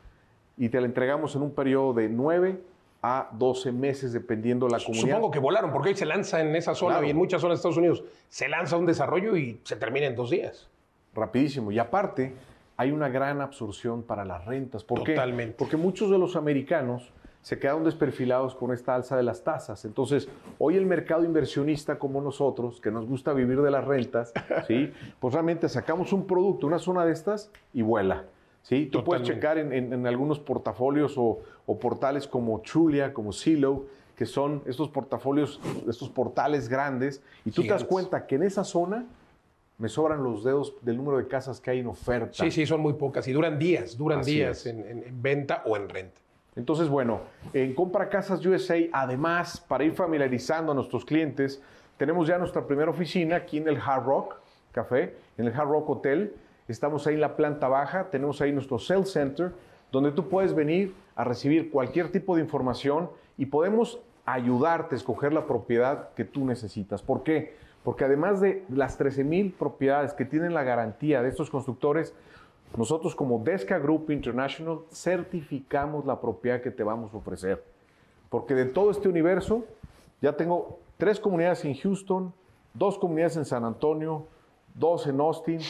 y 0.57 0.69
te 0.69 0.81
la 0.81 0.87
entregamos 0.87 1.35
en 1.37 1.43
un 1.43 1.51
periodo 1.55 1.93
de 1.95 2.09
9 2.09 2.61
a 3.03 3.29
12 3.33 3.73
meses, 3.73 4.13
dependiendo 4.13 4.69
la 4.69 4.79
comunidad. 4.79 5.17
Supongo 5.17 5.31
que 5.33 5.39
volaron, 5.41 5.73
porque 5.73 5.89
hoy 5.91 5.95
se 5.97 6.07
lanza 6.07 6.41
en 6.41 6.55
esa 6.55 6.75
zona 6.75 6.95
Claro. 6.95 7.07
y 7.07 7.11
en 7.11 7.17
muchas 7.17 7.41
zonas 7.41 7.57
de 7.57 7.59
Estados 7.59 7.77
Unidos. 7.79 8.05
Se 8.29 8.49
lanza 8.49 8.77
un 8.77 8.87
desarrollo 8.87 9.37
y 9.37 9.61
se 9.65 9.77
termina 9.77 10.07
en 10.07 10.15
dos 10.17 10.31
días. 10.31 10.69
rapidísimo. 11.15 11.71
Y 11.73 11.79
aparte, 11.79 12.33
hay 12.77 12.91
una 12.91 13.09
gran 13.11 13.41
absorción 13.43 14.03
para 14.03 14.25
las 14.25 14.45
rentas. 14.47 14.83
¿Por 14.85 15.03
qué? 15.05 15.13
Totalmente. 15.15 15.57
Porque 15.59 15.77
muchos 15.77 16.11
de 16.11 16.19
los 16.19 16.37
americanos 16.37 17.13
se 17.43 17.59
quedaron 17.59 17.83
desperfilados 17.85 18.55
con 18.55 18.73
esta 18.73 18.95
alza 18.95 19.17
de 19.17 19.23
las 19.25 19.43
tasas. 19.45 19.85
Entonces, 19.85 20.29
hoy 20.59 20.77
el 20.77 20.87
mercado 20.87 21.25
inversionista 21.25 21.99
como 21.99 22.23
nosotros, 22.23 22.81
que 22.81 22.91
nos 22.91 23.05
gusta 23.07 23.33
vivir 23.35 23.61
de 23.61 23.71
las 23.71 23.85
rentas, 23.85 24.33
¿sí? 24.69 24.93
pues 25.21 25.35
realmente 25.35 25.69
sacamos 25.69 26.13
un 26.13 26.27
producto, 26.27 26.67
una 26.69 26.79
zona 26.79 27.05
de 27.05 27.13
estas 27.13 27.51
y 27.75 27.83
vuela. 27.83 28.25
¿Sí? 28.63 28.87
Tú 28.87 29.03
puedes 29.05 29.23
checar 29.27 29.59
en, 29.59 29.73
en- 29.73 29.93
en 29.93 30.07
algunos 30.07 30.39
portafolios 30.39 31.17
o, 31.17 31.41
o 31.67 31.79
portales 31.79 32.27
como 32.27 32.61
Trulia, 32.61 33.13
como 33.13 33.33
Zillow, 33.33 33.87
que 34.17 34.27
son 34.27 34.63
estos 34.67 34.89
portafolios, 34.89 35.61
estos 35.89 36.09
portales 36.11 36.69
grandes, 36.69 37.23
y 37.45 37.51
tú 37.51 37.63
te 37.63 37.69
das 37.69 37.85
cuenta 37.85 38.27
que 38.27 38.37
en 38.37 38.43
esa 38.45 38.63
zona 38.65 39.05
me 39.79 39.89
sobran 39.89 40.23
los 40.23 40.45
dedos 40.45 40.75
del 40.83 40.97
número 40.97 41.17
de 41.19 41.27
casas 41.27 41.61
que 41.61 41.71
hay 41.71 41.81
en 41.81 41.87
oferta. 41.89 42.33
Sí, 42.45 42.51
sí, 42.51 42.67
son 42.67 42.81
muy 42.81 42.93
pocas 42.93 43.27
y 43.27 43.33
duran 43.33 43.59
días, 43.59 43.97
duran 43.97 44.21
Así 44.21 44.35
días 44.35 44.67
en- 44.67 44.87
en 44.87 45.23
venta 45.23 45.63
o 45.67 45.77
en 45.77 45.89
renta. 45.89 46.21
Entonces, 46.55 46.89
bueno, 46.89 47.21
en 47.55 47.75
Compra 47.75 48.09
Casas 48.11 48.45
USA, 48.45 48.77
además, 48.93 49.59
para 49.67 49.85
ir 49.85 49.93
familiarizando 49.95 50.71
a 50.73 50.75
nuestros 50.75 51.05
clientes, 51.05 51.63
tenemos 51.97 52.29
ya 52.29 52.37
nuestra 52.37 52.67
primera 52.67 52.91
oficina 52.91 53.37
aquí 53.37 53.57
en 53.57 53.67
el 53.69 53.79
Hard 53.79 54.05
Rock 54.05 54.37
Café, 54.71 55.17
en 55.39 55.47
el 55.47 55.53
Hard 55.55 55.69
Rock 55.69 55.89
Hotel. 55.91 56.35
Estamos 56.69 57.07
ahí 57.07 57.15
en 57.15 57.21
la 57.21 57.37
planta 57.37 57.69
baja, 57.69 58.11
tenemos 58.11 58.41
ahí 58.41 58.53
nuestro 58.53 58.79
Sales 58.79 59.11
Center, 59.11 59.53
donde 59.91 60.13
tú 60.13 60.29
puedes 60.29 60.55
venir 60.55 60.95
a 61.17 61.25
recibir 61.25 61.71
cualquier 61.71 62.11
tipo 62.11 62.37
de 62.37 62.43
información 62.43 63.11
y 63.37 63.47
podemos 63.47 64.01
ayudarte 64.25 64.95
a 64.95 64.99
escoger 64.99 65.33
la 65.33 65.47
propiedad 65.47 66.11
que 66.15 66.25
tú 66.25 66.45
necesitas. 66.45 67.03
¿Por 67.03 67.23
qué? 67.23 67.55
Porque 67.83 68.05
además 68.05 68.41
de 68.41 68.65
las 68.69 68.97
13 68.97 69.25
mil 69.25 69.53
propiedades 69.53 70.15
que 70.15 70.25
tienen 70.25 70.55
la 70.55 70.63
garantía 70.63 71.23
de 71.23 71.29
estos 71.29 71.51
constructores, 71.51 72.15
nosotros 72.77 73.15
como 73.15 73.41
Desca 73.41 73.79
Group 73.79 74.11
International 74.11 74.81
certificamos 74.91 76.07
la 76.07 76.21
propiedad 76.21 76.63
que 76.63 76.71
te 76.71 76.85
vamos 76.85 77.13
a 77.13 77.19
ofrecer. 77.19 77.63
Porque 78.31 78.55
de 78.55 78.65
todo 78.65 78.91
este 78.91 79.09
universo, 79.09 79.65
ya 80.23 80.37
tengo 80.37 80.79
tres 80.97 81.21
comunidades 81.21 81.65
en 81.65 81.75
Houston, 81.75 82.33
dos 82.73 82.99
comunidades 82.99 83.37
en 83.37 83.45
San 83.45 83.65
Antonio, 83.65 84.27
dos 84.75 85.07
en 85.07 85.21
Austin, 85.21 85.61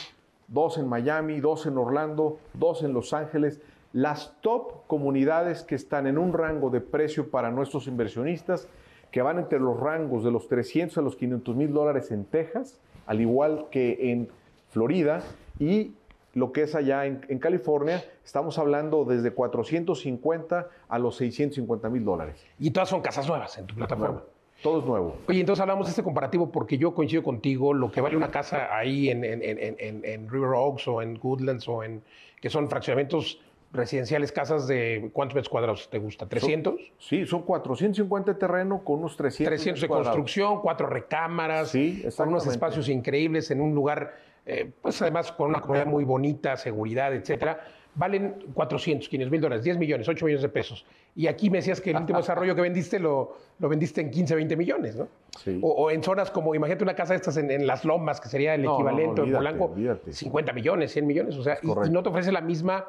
dos 0.49 0.79
en 0.79 0.89
Miami, 0.89 1.41
dos 1.41 1.67
en 1.67 1.79
Orlando, 1.79 2.39
dos 2.55 2.83
en 2.83 2.93
Los 2.93 3.13
Ángeles. 3.13 3.61
Las 3.93 4.35
top 4.41 4.87
comunidades 4.87 5.63
que 5.65 5.75
están 5.75 6.07
en 6.07 6.19
un 6.19 6.33
rango 6.33 6.71
de 6.71 6.81
precio 6.81 7.31
para 7.31 7.51
nuestros 7.51 7.87
inversionistas, 7.87 8.69
que 9.11 9.21
van 9.23 9.39
entre 9.39 9.61
los 9.61 9.79
rangos 9.79 10.25
de 10.25 10.31
los 10.31 10.49
300 10.49 10.97
a 10.99 11.03
los 11.03 11.17
500 11.17 11.55
mil 11.55 11.73
dólares 11.73 12.11
en 12.11 12.25
Texas, 12.25 12.81
al 13.07 13.21
igual 13.21 13.67
que 13.71 14.11
en 14.11 14.29
Florida, 14.71 15.23
y 15.59 15.93
lo 16.35 16.53
que 16.53 16.63
es 16.63 16.75
allá 16.75 17.05
en, 17.05 17.39
California, 17.39 18.03
estamos 18.25 18.59
hablando 18.59 19.05
desde 19.05 19.33
450 19.33 20.69
a 20.89 20.99
los 20.99 21.17
650 21.17 21.91
mil 21.91 22.05
dólares. 22.05 22.43
Y 22.59 22.71
todas 22.71 22.89
son 22.89 23.03
casas 23.03 23.29
nuevas 23.29 23.59
en 23.59 23.67
tu 23.67 23.75
plataforma. 23.75 24.23
Todo 24.63 24.79
es 24.81 24.85
nuevo. 24.87 25.17
Oye, 25.29 25.41
entonces 25.41 25.61
hablamos 25.61 25.87
de 25.87 25.91
este 25.91 26.03
comparativo 26.03 26.51
porque 26.51 26.79
yo 26.79 26.95
coincido 26.95 27.23
contigo, 27.23 27.75
lo 27.75 27.91
que 27.91 28.01
vale 28.01 28.17
una 28.17 28.31
casa 28.31 28.75
ahí 28.77 29.11
en, 29.11 29.25
en- 29.25 29.43
en- 29.43 29.77
en- 29.79 30.05
en 30.05 30.29
River 30.31 30.51
Oaks 30.55 30.87
o 30.89 31.03
en 31.03 31.19
Goodlands 31.19 31.69
o 31.69 31.83
en, 31.83 32.03
que 32.41 32.49
son 32.49 32.69
fraccionamientos 32.69 33.41
residenciales, 33.73 34.31
casas 34.33 34.69
de 34.69 35.11
¿cuántos 35.13 35.35
metros 35.35 35.49
cuadrados 35.49 35.89
te 35.91 35.99
gusta? 35.99 36.29
¿300? 36.29 36.93
Sí, 36.99 37.27
son 37.27 37.43
450 37.43 38.35
de 38.35 38.39
terreno 38.39 38.85
con 38.85 38.99
unos 39.01 39.17
300. 39.17 39.49
300 39.51 39.81
de 39.81 39.89
cuadrados. 39.89 40.09
construcción, 40.15 40.61
cuatro 40.61 40.87
recámaras, 40.87 41.71
Sí, 41.71 42.05
con 42.17 42.29
unos 42.29 42.47
espacios 42.47 42.89
increíbles 42.89 43.51
en 43.51 43.61
un 43.63 43.75
lugar, 43.75 44.15
eh, 44.47 44.71
pues 44.83 45.01
además 45.03 45.33
con 45.33 45.49
una 45.51 45.61
comunidad 45.61 45.87
muy 45.87 46.05
bonita, 46.05 46.57
seguridad, 46.57 47.15
etcétera. 47.15 47.65
Valen 47.95 48.37
400, 48.55 49.07
500 49.09 49.31
mil 49.31 49.41
dólares, 49.41 49.65
10 49.65 49.77
millones, 49.79 50.09
8 50.09 50.25
millones 50.25 50.43
de 50.43 50.49
pesos. 50.49 50.87
Y 51.15 51.27
aquí 51.27 51.51
me 51.51 51.59
decías 51.59 51.79
que 51.81 51.91
el 51.91 51.97
último 51.99 52.19
desarrollo 52.21 52.55
que 52.55 52.63
vendiste 52.63 52.99
lo, 52.99 53.37
lo 53.59 53.69
vendiste 53.69 54.01
en 54.01 54.11
15, 54.11 54.35
20 54.35 54.57
millones, 54.57 54.97
¿no? 54.97 55.09
Sí. 55.39 55.59
O, 55.63 55.71
o 55.73 55.91
en 55.91 56.03
zonas 56.03 56.31
como, 56.31 56.55
imagínate 56.55 56.85
una 56.85 56.95
casa 56.95 57.13
de 57.13 57.19
estas 57.19 57.37
en, 57.37 57.51
en 57.51 57.67
Las 57.67 57.85
Lomas, 57.85 58.19
que 58.21 58.29
sería 58.29 58.55
el 58.55 58.63
No, 58.63 58.79
no, 58.79 58.85
no, 58.85 58.91
equivalente 58.91 59.23
en 59.23 59.33
Polanco, 59.33 59.65
olvídate. 59.67 60.13
50 60.13 60.53
millones, 60.55 60.93
100 60.93 61.07
millones. 61.07 61.37
O 61.37 61.43
sea, 61.43 61.59
y- 61.63 61.91
no 61.91 62.03
te 62.03 62.09
ofrece 62.09 62.33
la 62.33 62.41
misma 62.41 62.87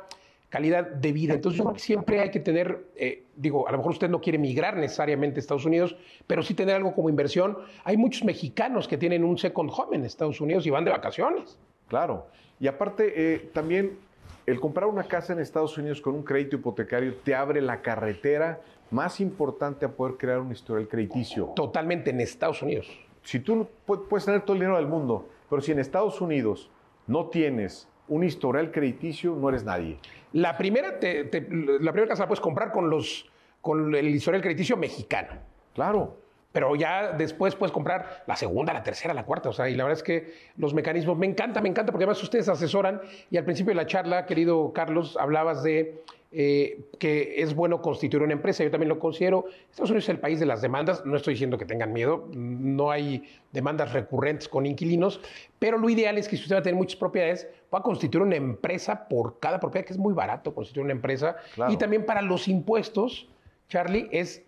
calidad 0.48 0.88
de 0.88 1.12
vida. 1.12 1.34
Entonces 1.34 1.58
yo 1.58 1.64
creo 1.66 1.74
que 1.74 1.80
siempre 1.82 2.20
hay 2.22 2.30
que 2.30 2.40
tener, 2.40 2.86
eh, 2.96 3.24
digo, 3.36 3.68
a 3.68 3.72
lo 3.72 3.78
mejor 3.80 3.92
usted 3.94 4.08
no 4.10 4.22
quiere 4.22 4.38
migrar 4.38 4.78
necesariamente 4.78 5.40
a 5.40 5.42
Estados 5.42 5.66
Unidos, 5.66 5.98
pero 6.28 6.44
sí 6.44 6.54
tener 6.54 6.76
algo 6.76 6.94
como 6.94 7.10
inversión. 7.10 7.58
Hay 7.84 7.98
muchos 7.98 8.24
mexicanos 8.24 8.88
que 8.88 8.98
tienen 8.98 9.24
un 9.24 9.38
second 9.38 9.72
home 9.76 9.98
en 9.98 10.06
Estados 10.06 10.40
Unidos 10.40 10.66
y 10.68 10.70
van 10.70 10.86
de 10.86 10.92
vacaciones. 10.92 11.58
Claro. 11.88 12.28
Y 12.60 12.68
aparte, 12.68 13.14
eh, 13.34 13.50
también 13.52 13.98
el 14.46 14.60
comprar 14.60 14.88
una 14.88 15.04
casa 15.04 15.34
en 15.34 15.40
Estados 15.40 15.78
Unidos 15.78 16.02
con 16.02 16.16
un 16.16 16.24
crédito 16.24 16.58
hipotecario 16.58 17.16
te 17.24 17.34
abre 17.36 17.62
la 17.62 17.82
carretera 17.82 18.62
más 18.92 19.20
importante 19.20 19.86
a 19.86 19.90
poder 19.92 20.18
crear 20.18 20.40
un 20.40 20.52
historial 20.52 20.88
crediticio. 20.88 21.54
Totalmente 21.56 22.12
en 22.12 22.22
Estados 22.22 22.62
Unidos. 22.62 22.88
Si 23.24 23.40
tú 23.40 23.68
puedes 23.86 24.26
tener 24.26 24.42
todo 24.42 24.54
el 24.54 24.60
dinero 24.60 24.78
del 24.78 24.88
mundo, 24.88 25.28
pero 25.50 25.62
si 25.62 25.72
en 25.72 25.80
Estados 25.80 26.20
Unidos 26.22 26.70
no 27.08 27.28
tienes 27.28 27.88
un 28.08 28.24
historial 28.24 28.72
crediticio, 28.72 29.36
no 29.36 29.50
eres 29.50 29.64
nadie. 29.64 29.98
La 30.34 30.58
primera, 30.58 31.00
la 31.00 31.92
primera 31.92 32.08
casa 32.08 32.24
la 32.24 32.28
puedes 32.28 32.42
comprar 32.42 32.72
con, 32.72 32.90
los, 32.90 33.30
con 33.62 33.96
el 33.96 34.08
historial 34.08 34.42
crediticio 34.42 34.76
mexicano. 34.78 35.32
Claro. 35.74 36.18
Pero 36.54 36.76
ya 36.76 37.12
después 37.12 37.56
puedes 37.56 37.74
comprar 37.74 38.24
la 38.28 38.36
segunda, 38.36 38.74
la 38.74 38.84
tercera, 38.84 39.14
la 39.14 39.26
cuarta. 39.26 39.50
O 39.50 39.54
sea, 39.54 39.70
y 39.70 39.76
la 39.76 39.84
verdad 39.84 39.98
es 39.98 40.04
que 40.04 40.34
los 40.56 40.74
mecanismos, 40.74 41.18
me 41.18 41.26
encanta, 41.26 41.60
me 41.62 41.68
encanta, 41.68 41.92
porque 41.92 42.06
además 42.06 42.22
ustedes 42.24 42.48
asesoran. 42.48 43.02
Y 43.32 43.38
al 43.38 43.44
principio 43.44 43.72
de 43.72 43.76
la 43.76 43.88
charla, 43.88 44.26
querido 44.28 44.72
Carlos, 44.72 45.18
hablabas 45.20 45.64
de 45.64 46.04
eh, 46.36 46.86
que 46.98 47.44
es 47.44 47.56
bueno 47.56 47.82
constituir 47.82 48.22
una 48.22 48.34
empresa. 48.34 48.64
Yo 48.64 48.70
también 48.70 48.90
lo 48.90 49.00
considero. 49.00 49.46
Estados 49.70 49.90
Unidos 49.90 50.06
es 50.06 50.10
el 50.10 50.20
país 50.20 50.40
de 50.40 50.46
las 50.46 50.62
demandas. 50.62 51.04
No 51.06 51.18
estoy 51.18 51.34
diciendo 51.34 51.58
que 51.58 51.66
tengan 51.66 51.92
miedo. 51.92 52.28
No 52.34 52.92
hay 52.92 53.24
demandas 53.52 53.92
recurrentes 53.92 54.48
con 54.48 54.68
inquilinos. 54.68 55.22
Pero 55.58 55.80
lo 55.80 55.90
ideal 55.90 56.20
es 56.20 56.28
que 56.28 56.38
si 56.38 56.44
usted 56.44 56.56
va 56.56 56.60
a 56.60 56.64
tener 56.64 56.76
muchas 56.76 56.98
propiedades, 56.98 57.48
pueda 57.70 57.84
constituir 57.84 58.24
una 58.24 58.36
empresa 58.36 59.08
por 59.08 59.40
cada 59.40 59.60
propiedad, 59.60 59.86
que 59.86 59.94
es 59.94 60.00
muy 60.00 60.14
barato 60.14 60.54
constituir 60.54 60.84
una 60.84 60.94
empresa. 60.94 61.36
Y 61.70 61.78
también 61.78 62.06
para 62.06 62.22
los 62.22 62.48
impuestos 62.48 63.28
Charlie, 63.74 64.08
es 64.12 64.44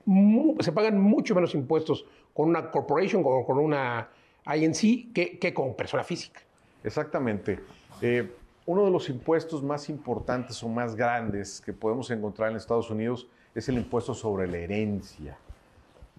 se 0.60 0.72
pagan 0.72 1.02
mucho 1.02 1.34
menos 1.34 1.56
impuestos 1.56 2.06
con 2.32 2.48
una 2.48 2.70
corporation 2.70 3.24
o 3.26 3.44
con 3.44 3.58
una 3.58 4.08
INC 4.46 5.12
que, 5.12 5.40
que 5.40 5.52
con 5.52 5.74
persona 5.74 6.04
física. 6.04 6.42
Exactamente. 6.84 7.60
Eh, 8.04 8.32
uno 8.68 8.86
de 8.86 8.92
los 8.92 9.10
impuestos 9.10 9.64
más 9.64 9.90
importantes 9.90 10.62
o 10.62 10.70
más 10.70 10.96
grandes 10.96 11.60
que 11.60 11.74
podemos 11.74 12.12
encontrar 12.12 12.52
en 12.52 12.58
Estados 12.58 12.92
Unidos 12.92 13.28
es 13.56 13.68
el 13.68 13.80
impuesto 13.80 14.14
sobre 14.14 14.46
la 14.46 14.58
herencia. 14.58 15.36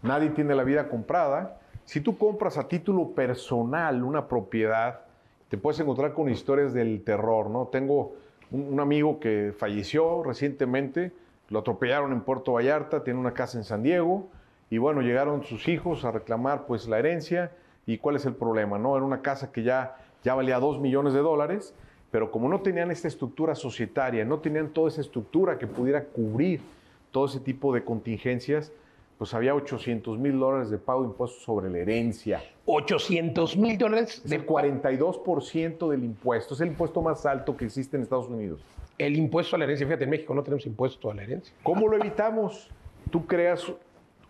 Nadie 0.02 0.30
tiene 0.30 0.56
la 0.56 0.64
vida 0.64 0.88
comprada. 0.88 1.60
Si 1.84 2.00
tú 2.00 2.18
compras 2.18 2.58
a 2.58 2.66
título 2.66 3.10
personal 3.10 4.02
una 4.02 4.26
propiedad, 4.26 5.02
te 5.48 5.56
puedes 5.56 5.78
encontrar 5.78 6.12
con 6.12 6.28
historias 6.28 6.74
del 6.74 7.04
terror, 7.04 7.50
¿no? 7.50 7.68
Tengo 7.68 8.16
un 8.50 8.80
amigo 8.80 9.20
que 9.20 9.54
falleció 9.56 10.24
recientemente, 10.24 11.12
lo 11.48 11.60
atropellaron 11.60 12.12
en 12.12 12.20
Puerto 12.22 12.52
Vallarta, 12.52 13.04
tiene 13.04 13.20
una 13.20 13.34
casa 13.34 13.58
en 13.58 13.64
San 13.64 13.82
Diego 13.82 14.28
y 14.70 14.78
bueno, 14.78 15.00
llegaron 15.00 15.44
sus 15.44 15.68
hijos 15.68 16.04
a 16.04 16.10
reclamar 16.10 16.66
pues 16.66 16.88
la 16.88 16.98
herencia 16.98 17.52
y 17.86 17.98
cuál 17.98 18.16
es 18.16 18.26
el 18.26 18.34
problema, 18.34 18.78
¿no? 18.78 18.96
Era 18.96 19.04
una 19.04 19.22
casa 19.22 19.52
que 19.52 19.62
ya, 19.62 19.96
ya 20.24 20.34
valía 20.34 20.58
2 20.58 20.80
millones 20.80 21.12
de 21.14 21.20
dólares, 21.20 21.74
pero 22.10 22.30
como 22.30 22.48
no 22.48 22.60
tenían 22.60 22.90
esta 22.90 23.08
estructura 23.08 23.54
societaria, 23.54 24.24
no 24.24 24.40
tenían 24.40 24.70
toda 24.70 24.88
esa 24.88 25.00
estructura 25.00 25.58
que 25.58 25.66
pudiera 25.66 26.04
cubrir 26.04 26.60
todo 27.12 27.26
ese 27.26 27.40
tipo 27.40 27.72
de 27.72 27.84
contingencias, 27.84 28.72
pues 29.18 29.32
había 29.32 29.54
800 29.54 30.18
mil 30.18 30.38
dólares 30.38 30.68
de 30.68 30.78
pago 30.78 31.02
de 31.02 31.08
impuestos 31.08 31.42
sobre 31.42 31.70
la 31.70 31.78
herencia. 31.78 32.42
800 32.66 33.56
mil 33.56 33.78
dólares 33.78 34.22
de 34.24 34.44
42% 34.44 35.88
del 35.88 36.04
impuesto. 36.04 36.54
Es 36.54 36.60
el 36.60 36.68
impuesto 36.68 37.00
más 37.00 37.24
alto 37.24 37.56
que 37.56 37.64
existe 37.64 37.96
en 37.96 38.02
Estados 38.02 38.28
Unidos. 38.28 38.60
El 38.98 39.16
impuesto 39.16 39.56
a 39.56 39.58
la 39.58 39.64
herencia, 39.66 39.86
fíjate, 39.86 40.04
en 40.04 40.10
México 40.10 40.34
no 40.34 40.42
tenemos 40.42 40.64
impuesto 40.66 41.10
a 41.10 41.14
la 41.14 41.22
herencia. 41.22 41.54
¿Cómo 41.62 41.86
lo 41.88 41.96
evitamos? 41.96 42.70
Tú 43.10 43.26
creas 43.26 43.70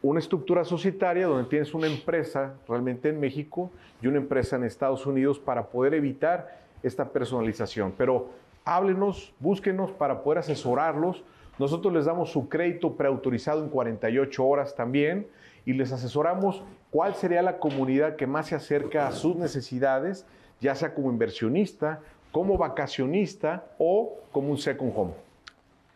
una 0.03 0.21
estructura 0.21 0.65
societaria 0.65 1.27
donde 1.27 1.49
tienes 1.49 1.73
una 1.73 1.87
empresa 1.87 2.55
realmente 2.69 3.09
en 3.09 3.21
México 3.21 3.71
y 4.03 4.07
una 4.07 4.19
empresa 4.19 4.57
en 4.57 4.65
Estados 4.65 5.07
Unidos 5.07 5.39
para 5.39 5.69
poder 5.69 5.95
evitar 5.95 6.61
esta 6.83 7.11
personalización. 7.11 7.93
Pero 7.97 8.31
háblenos, 8.65 9.33
búsquenos 9.39 9.93
para 9.93 10.23
poder 10.23 10.39
asesorarlos. 10.39 11.23
Nosotros 11.59 11.93
les 11.95 12.05
damos 12.05 12.31
su 12.31 12.49
crédito 12.49 12.97
preautorizado 12.97 13.63
en 13.63 13.71
48 13.71 14.45
horas 14.45 14.75
también 14.75 15.27
y 15.65 15.73
les 15.73 15.93
asesoramos 15.93 16.63
cuál 16.91 17.15
sería 17.15 17.43
la 17.43 17.59
comunidad 17.59 18.17
que 18.17 18.27
más 18.27 18.49
se 18.49 18.55
acerca 18.55 19.09
a 19.09 19.13
sus 19.13 19.37
necesidades, 19.37 20.27
ya 20.61 20.75
sea 20.75 20.95
como 20.95 21.11
inversionista 21.11 22.01
como 22.37 22.59
vacacionista 22.59 23.65
o 23.79 24.19
como 24.31 24.51
un 24.51 24.59
second 24.59 24.93
home. 24.95 25.13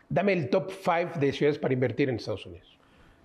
Dame 0.09 0.33
el 0.33 0.49
top 0.49 0.71
5 0.71 1.19
de 1.19 1.31
ciudades 1.33 1.59
para 1.59 1.71
invertir 1.71 2.09
en 2.09 2.15
Estados 2.15 2.47
Unidos. 2.47 2.79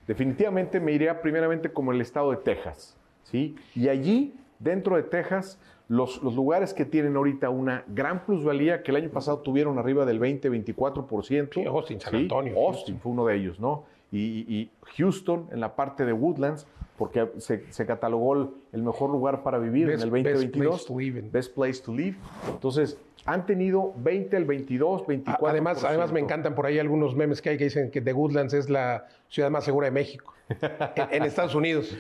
Definitivamente 0.07 0.81
me 0.81 0.92
iría 0.92 1.22
primeramente 1.22 1.72
como 1.72 1.92
el 1.92 2.02
estado 2.02 2.31
de 2.33 2.37
Texas, 2.37 2.94
¿sí? 3.22 3.57
Y 3.74 3.88
allí, 3.88 4.35
dentro 4.59 4.96
de 4.96 5.02
Texas, 5.02 5.59
los, 5.88 6.22
los, 6.22 6.35
lugares 6.35 6.74
que 6.74 6.85
tienen 6.85 7.16
ahorita 7.16 7.48
una 7.48 7.85
gran 7.87 8.26
plusvalía, 8.26 8.83
que 8.83 8.90
el 8.90 8.98
año 8.98 9.09
pasado 9.09 9.38
tuvieron 9.38 9.79
arriba 9.79 10.05
del 10.05 10.20
20-24%. 10.20 11.55
Sí, 11.55 11.64
Austin, 11.64 11.98
San 11.98 12.16
Antonio. 12.16 12.55
Austin 12.68 13.00
fue 13.00 13.12
uno 13.12 13.24
de 13.24 13.35
ellos, 13.35 13.59
¿no? 13.59 13.85
Y, 14.12 14.71
Houston 14.97 15.49
en 15.53 15.61
la 15.61 15.77
parte 15.77 16.05
de 16.05 16.12
Woodlands, 16.12 16.66
porque 16.97 17.29
se, 17.38 17.87
catalogó 17.87 18.35
el, 18.73 18.83
mejor 18.83 19.11
lugar 19.11 19.42
para 19.42 19.59
vivir 19.59 19.90
en 19.90 20.01
el 20.01 20.11
2022. 20.11 20.53
Best 20.53 20.55
place 20.55 20.87
to 20.87 20.99
live. 20.99 21.29
Best 21.31 21.55
place 21.55 21.83
to 21.83 21.92
live. 21.92 22.16
Entonces, 22.49 22.99
han 23.27 23.45
tenido 23.45 23.92
20, 23.99 24.37
el 24.37 24.45
22, 24.45 25.07
24. 25.07 25.49
Además, 25.49 25.85
además 25.85 26.12
me 26.12 26.21
encantan 26.21 26.55
por 26.55 26.64
ahí 26.64 26.79
algunos 26.79 27.14
memes 27.14 27.42
que 27.42 27.51
hay 27.51 27.59
que 27.59 27.64
dicen 27.64 27.90
que 27.90 28.01
The 28.01 28.12
Woodlands 28.12 28.55
es 28.55 28.71
la 28.71 29.07
ciudad 29.29 29.51
más 29.51 29.64
segura 29.64 29.87
de 29.87 29.90
México, 29.90 30.33
en, 31.11 31.23
Estados 31.25 31.55
Unidos. 31.55 31.97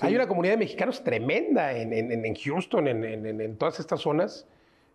Hay 0.00 0.14
una 0.14 0.26
comunidad 0.26 0.54
de 0.54 0.58
mexicanos 0.58 1.04
tremenda 1.04 1.76
en, 1.76 1.92
en 1.92 2.34
Houston, 2.34 2.88
en, 2.88 3.56
todas 3.56 3.78
estas 3.78 4.00
zonas, 4.00 4.46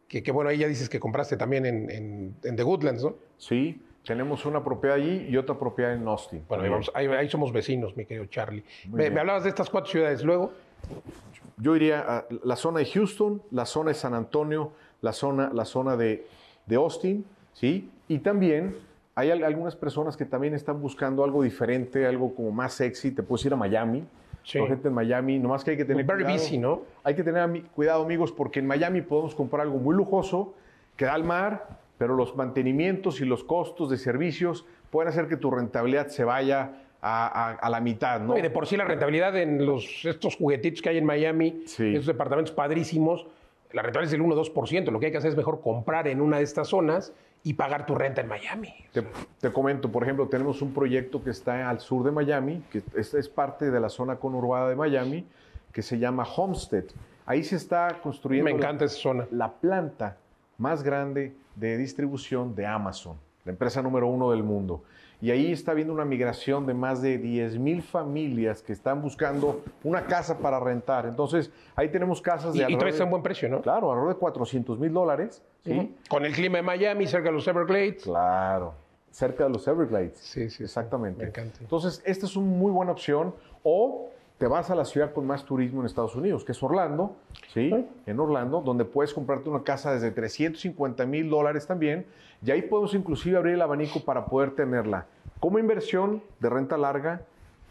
que, 0.07 0.23
que, 0.23 0.31
bueno, 0.31 0.49
ahí 0.49 0.57
ya 0.57 0.67
dices 0.67 0.89
que 0.89 0.99
compraste 0.99 1.37
también 1.37 1.65
en, 1.65 2.35
The 2.41 2.63
Woodlands, 2.63 3.03
¿no? 3.03 3.15
Sí, 3.37 3.79
tenemos 4.05 4.45
una 4.45 4.63
propiedad 4.63 4.97
allí 4.97 5.25
y 5.27 5.37
otra 5.37 5.57
propiedad 5.57 5.93
en 5.93 6.07
Austin. 6.07 6.43
Bueno, 6.47 6.79
ahí, 6.93 7.29
somos 7.29 7.51
vecinos, 7.51 7.97
mi 7.97 8.05
querido 8.05 8.25
Charlie. 8.27 8.63
Me, 8.91 9.07
hablabas 9.07 9.43
de 9.43 9.49
estas 9.49 9.69
cuatro 9.69 9.91
ciudades 9.91 10.23
luego. 10.23 10.53
Yo 11.57 11.75
iría 11.75 12.01
a 12.01 12.25
la 12.43 12.55
zona 12.55 12.79
de 12.79 12.85
Houston, 12.85 13.41
la 13.51 13.65
zona 13.65 13.89
de 13.89 13.95
San 13.95 14.13
Antonio, 14.13 14.71
la 15.01 15.13
zona, 15.13 15.49
la 15.53 15.65
zona 15.65 15.97
de, 15.97 16.27
de 16.65 16.75
Austin, 16.75 17.25
¿sí? 17.53 17.89
Y 18.07 18.19
también 18.19 18.75
hay 19.15 19.31
algunas 19.31 19.75
personas 19.75 20.17
que 20.17 20.25
también 20.25 20.53
están 20.53 20.81
buscando 20.81 21.23
algo 21.23 21.41
diferente, 21.41 22.05
algo 22.05 22.35
como 22.35 22.51
más 22.51 22.73
sexy. 22.73 23.11
Te 23.11 23.23
puedes 23.23 23.45
ir 23.45 23.53
a 23.53 23.55
Miami. 23.55 24.03
Sí. 24.43 24.59
gente 24.67 24.89
en 24.89 24.93
Miami, 24.93 25.39
nomás 25.39 25.63
que 25.63 25.71
hay 25.71 25.77
que 25.77 25.85
tener 25.85 26.05
Very 26.05 26.23
cuidado. 26.23 26.39
Busy, 26.39 26.57
¿no? 26.59 26.81
Hay 27.03 27.15
que 27.15 27.23
tener 27.23 27.63
cuidado, 27.73 28.03
amigos, 28.03 28.31
porque 28.31 28.59
en 28.59 28.67
Miami 28.67 29.01
podemos 29.01 29.33
comprar 29.33 29.63
algo 29.63 29.79
muy 29.79 29.95
lujoso, 29.95 30.53
que 30.95 31.05
da 31.05 31.15
al 31.15 31.23
mar, 31.23 31.79
pero 31.97 32.15
los 32.15 32.35
mantenimientos 32.35 33.21
y 33.21 33.25
los 33.25 33.43
costos 33.43 33.89
de 33.89 33.97
servicios 33.97 34.65
pueden 34.89 35.09
hacer 35.09 35.27
que 35.27 35.37
tu 35.37 35.51
rentabilidad 35.51 36.07
se 36.07 36.23
vaya 36.23 36.81
a, 37.01 37.69
la 37.69 37.79
mitad, 37.81 38.19
¿no? 38.19 38.37
Y 38.37 38.41
de 38.41 38.49
por 38.49 38.65
sí 38.65 38.77
la 38.77 38.85
rentabilidad 38.85 39.37
en 39.37 39.63
los, 39.63 40.05
estos 40.05 40.37
juguetitos 40.37 40.81
que 40.81 40.89
hay 40.89 40.97
en 40.97 41.05
Miami, 41.05 41.63
esos 41.65 42.07
departamentos 42.07 42.51
padrísimos, 42.51 43.27
la 43.73 43.83
rentabilidad 43.83 44.13
es 44.13 44.19
del 44.19 44.27
1-2%. 44.27 44.91
Lo 44.91 44.99
que 44.99 45.07
hay 45.07 45.11
que 45.11 45.19
hacer 45.19 45.29
es 45.29 45.37
mejor 45.37 45.61
comprar 45.61 46.07
en 46.07 46.19
una 46.19 46.37
de 46.37 46.43
estas 46.43 46.69
zonas 46.69 47.13
y 47.43 47.53
pagar 47.53 47.85
tu 47.85 47.93
renta 47.93 48.21
en 48.21 48.27
Miami. 48.27 48.73
Te, 49.39 49.51
comento, 49.51 49.91
por 49.91 50.01
ejemplo, 50.01 50.27
tenemos 50.27 50.63
un 50.63 50.73
proyecto 50.73 51.23
que 51.23 51.29
está 51.29 51.69
al 51.69 51.79
sur 51.79 52.03
de 52.03 52.11
Miami, 52.11 52.63
que 52.71 52.81
es, 52.95 53.13
es 53.13 53.29
parte 53.29 53.69
de 53.69 53.79
la 53.79 53.89
zona 53.89 54.15
conurbada 54.15 54.69
de 54.69 54.75
Miami, 54.75 55.27
que 55.71 55.83
se 55.83 55.99
llama 55.99 56.23
Homestead. 56.23 56.85
Ahí 57.27 57.43
se 57.43 57.57
está 57.57 57.99
construyendo... 58.01 58.49
Me 58.49 58.57
encanta 58.57 58.85
esa 58.85 58.97
zona. 58.97 59.27
La 59.29 59.51
planta 59.51 60.17
más 60.57 60.81
grande 60.81 61.33
de 61.55 61.77
distribución 61.77 62.55
de 62.55 62.65
Amazon, 62.65 63.17
la 63.43 63.51
empresa 63.51 63.81
número 63.81 64.07
uno 64.07 64.31
del 64.31 64.43
mundo. 64.43 64.83
Y 65.21 65.31
ahí 65.31 65.51
está 65.51 65.71
habiendo 65.71 65.93
una 65.93 66.05
migración 66.05 66.65
de 66.65 66.73
más 66.73 67.01
de 67.01 67.17
10 67.17 67.57
mil 67.57 67.81
familias 67.81 68.61
que 68.61 68.73
están 68.73 69.01
buscando 69.01 69.63
una 69.83 70.05
casa 70.05 70.37
para 70.37 70.59
rentar. 70.59 71.05
Entonces, 71.05 71.51
ahí 71.75 71.89
tenemos 71.89 72.21
casas 72.21 72.53
de... 72.53 72.65
Y, 72.69 72.73
y 72.73 72.77
todavía 72.77 73.03
un 73.03 73.09
buen 73.09 73.23
precio, 73.23 73.47
¿no? 73.47 73.61
Claro, 73.61 73.91
alrededor 73.91 74.15
de 74.15 74.19
400 74.19 74.77
mil 74.77 74.93
dólares. 74.93 75.41
¿sí? 75.63 75.95
Con 76.09 76.25
el 76.25 76.33
clima 76.33 76.57
de 76.57 76.63
Miami, 76.63 77.07
cerca 77.07 77.29
de 77.29 77.35
los 77.35 77.47
Everglades. 77.47 78.03
Claro, 78.03 78.73
cerca 79.09 79.45
de 79.45 79.51
los 79.51 79.67
Everglades. 79.67 80.17
Sí, 80.17 80.49
sí. 80.49 80.63
Exactamente. 80.63 81.23
me 81.23 81.29
encanta. 81.29 81.59
Entonces, 81.61 82.01
esta 82.05 82.25
es 82.25 82.35
una 82.35 82.47
muy 82.47 82.71
buena 82.71 82.91
opción. 82.91 83.33
O 83.63 84.09
te 84.37 84.47
vas 84.47 84.69
a 84.69 84.75
la 84.75 84.85
ciudad 84.85 85.13
con 85.13 85.25
más 85.25 85.45
turismo 85.45 85.79
en 85.79 85.85
Estados 85.85 86.15
Unidos, 86.15 86.43
que 86.43 86.51
es 86.51 86.61
Orlando, 86.61 87.15
¿sí? 87.53 87.73
En 88.05 88.19
Orlando, 88.19 88.61
donde 88.61 88.83
puedes 88.83 89.13
comprarte 89.13 89.49
una 89.49 89.63
casa 89.63 89.93
desde 89.93 90.11
350 90.11 91.05
mil 91.05 91.29
dólares 91.29 91.67
también, 91.67 92.05
y 92.45 92.51
ahí 92.51 92.61
podemos 92.63 92.93
inclusive 92.93 93.37
abrir 93.37 93.53
el 93.53 93.61
abanico 93.61 94.01
para 94.03 94.25
poder 94.25 94.51
tenerla 94.51 95.05
como 95.39 95.59
inversión 95.59 96.21
de 96.39 96.49
renta 96.49 96.77
larga, 96.77 97.21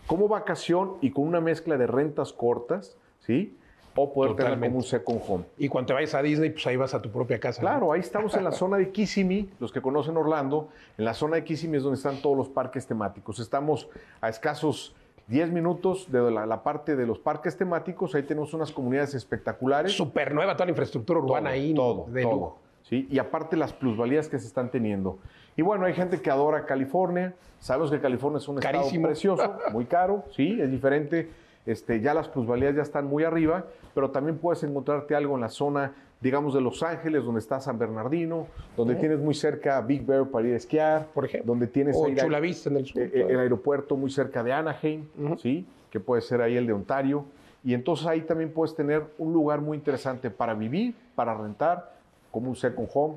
como 0.07 0.29
vacación 0.29 0.94
y 1.00 1.11
con 1.11 1.27
una 1.27 1.40
mezcla 1.40 1.77
de 1.77 1.87
rentas 1.87 2.33
cortas, 2.33 2.96
¿sí? 3.20 3.57
o 3.96 4.12
poder 4.12 4.35
tener 4.35 4.59
como 4.59 4.79
un 4.79 4.83
second 4.83 5.20
home. 5.27 5.44
Y 5.57 5.68
cuando 5.68 5.88
te 5.88 5.92
vayas 5.94 6.14
a 6.14 6.22
Disney, 6.22 6.50
pues 6.50 6.66
ahí 6.66 6.77
vas 6.77 6.94
a 6.94 7.03
tu 7.03 7.11
propia 7.11 7.38
casa. 7.38 7.61
Claro, 7.61 7.92
ahí 7.92 8.00
estamos 8.00 8.35
en 8.35 8.44
la 8.44 8.53
zona 8.53 8.77
de 8.77 8.90
Kissimmee, 8.90 9.50
los 9.61 9.72
que 9.72 9.81
conocen 9.81 10.16
Orlando, 10.16 10.68
en 10.98 11.05
la 11.05 11.14
zona 11.14 11.37
de 11.37 11.44
Kissimmee 11.44 11.77
es 11.79 11.85
donde 11.85 11.96
están 11.96 12.20
todos 12.20 12.37
los 12.37 12.48
parques 12.48 12.87
temáticos. 12.87 13.38
Estamos 13.38 13.88
a 14.20 14.29
escasos 14.29 14.96
10 15.28 15.50
minutos 15.52 16.10
de 16.10 16.30
la, 16.30 16.62
parte 16.62 16.96
de 16.96 17.06
los 17.06 17.18
parques 17.18 17.56
temáticos, 17.56 18.14
ahí 18.14 18.22
tenemos 18.24 18.52
unas 18.54 18.70
comunidades 18.70 19.14
espectaculares. 19.14 19.92
Súper 19.92 20.34
nueva 20.34 20.54
toda 20.54 20.66
la 20.66 20.72
infraestructura 20.72 21.20
urbana 21.20 21.50
ahí. 21.50 21.72
Todo, 21.74 22.06
todo. 22.22 22.56
¿sí? 22.82 23.08
Y 23.10 23.18
aparte 23.18 23.56
las 23.56 23.72
plusvalías 23.72 24.28
que 24.28 24.38
se 24.38 24.46
están 24.46 24.70
teniendo. 24.70 25.18
Y 25.56 25.62
bueno, 25.62 25.87
hay 25.87 25.94
gente 25.94 26.20
que 26.20 26.30
adora 26.30 26.66
California, 26.66 27.34
sabemos 27.58 27.90
que 27.90 28.00
California 28.00 28.38
es 28.38 28.48
un 28.48 28.58
estado 28.58 28.90
precioso, 29.02 29.56
muy 29.72 29.87
caro, 29.87 30.24
sí, 30.30 30.58
es 30.60 30.70
diferente 30.70 31.30
este, 31.66 32.00
ya 32.00 32.12
las 32.12 32.28
plusvalías 32.28 32.74
ya 32.74 32.82
están 32.82 33.06
muy 33.06 33.24
arriba, 33.24 33.64
pero 33.94 34.10
también 34.10 34.38
puedes 34.38 34.62
encontrarte 34.62 35.14
algo 35.14 35.34
en 35.34 35.40
la 35.40 35.48
zona, 35.48 35.94
digamos, 36.24 36.54
de 36.54 36.60
Los 36.60 36.82
Ángeles, 36.82 37.22
donde 37.22 37.38
está 37.38 37.60
San 37.60 37.78
Bernardino, 37.78 38.48
donde 38.76 38.96
tienes 38.96 39.20
muy 39.20 39.34
cerca 39.34 39.80
Big 39.82 40.04
Bear 40.04 40.26
para 40.26 40.48
ir 40.48 40.54
a 40.54 40.56
esquiar, 40.56 41.06
por 41.12 41.26
ejemplo, 41.26 41.52
donde 41.52 41.66
tienes 41.66 41.94
o 41.96 42.08
Chula 42.12 42.40
Vista 42.40 42.70
en 42.70 42.78
el 42.78 42.87
sur, 42.87 43.02
eh, 43.02 43.10
eh, 43.12 43.26
el 43.28 43.38
aeropuerto 43.38 43.96
muy 43.96 44.10
cerca 44.10 44.42
de 44.42 44.52
Anaheim, 44.52 45.04
¿sí? 45.38 45.66
que 45.90 46.00
puede 46.00 46.22
ser 46.22 46.40
ahí 46.40 46.56
el 46.56 46.66
de 46.66 46.72
Ontario, 46.72 47.26
y 47.62 47.74
entonces 47.74 48.06
ahí 48.06 48.22
también 48.22 48.50
puedes 48.50 48.74
tener 48.74 49.04
un 49.18 49.32
lugar 49.32 49.60
muy 49.60 49.76
interesante 49.76 50.30
para 50.30 50.54
vivir, 50.54 50.94
para 51.14 51.34
rentar, 51.34 51.94
como 52.30 52.48
un 52.48 52.56
second 52.56 52.88
home. 52.92 53.16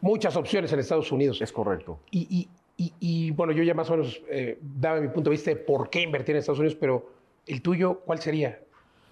Muchas 0.00 0.36
opciones 0.36 0.72
en 0.72 0.78
Estados 0.78 1.10
Unidos. 1.10 1.40
Es 1.40 1.50
correcto. 1.50 1.98
Y, 2.10 3.30
bueno, 3.32 3.52
yo 3.52 3.62
ya 3.62 3.74
más 3.74 3.88
o 3.90 3.96
menos 3.96 4.22
eh, 4.28 4.58
daba 4.60 5.00
mi 5.00 5.08
punto 5.08 5.30
de 5.30 5.36
vista 5.36 5.50
de 5.50 5.56
por 5.56 5.90
qué 5.90 6.02
invertir 6.02 6.34
en 6.34 6.40
Estados 6.40 6.58
Unidos, 6.58 6.76
pero 6.78 7.14
¿El 7.46 7.60
tuyo 7.60 8.00
cuál 8.06 8.20
sería? 8.20 8.60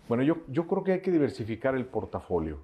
Bueno, 0.08 0.22
yo, 0.22 0.38
yo 0.48 0.66
creo 0.66 0.82
que 0.82 0.92
hay 0.92 1.00
que 1.00 1.10
diversificar 1.10 1.74
el 1.74 1.84
portafolio. 1.84 2.58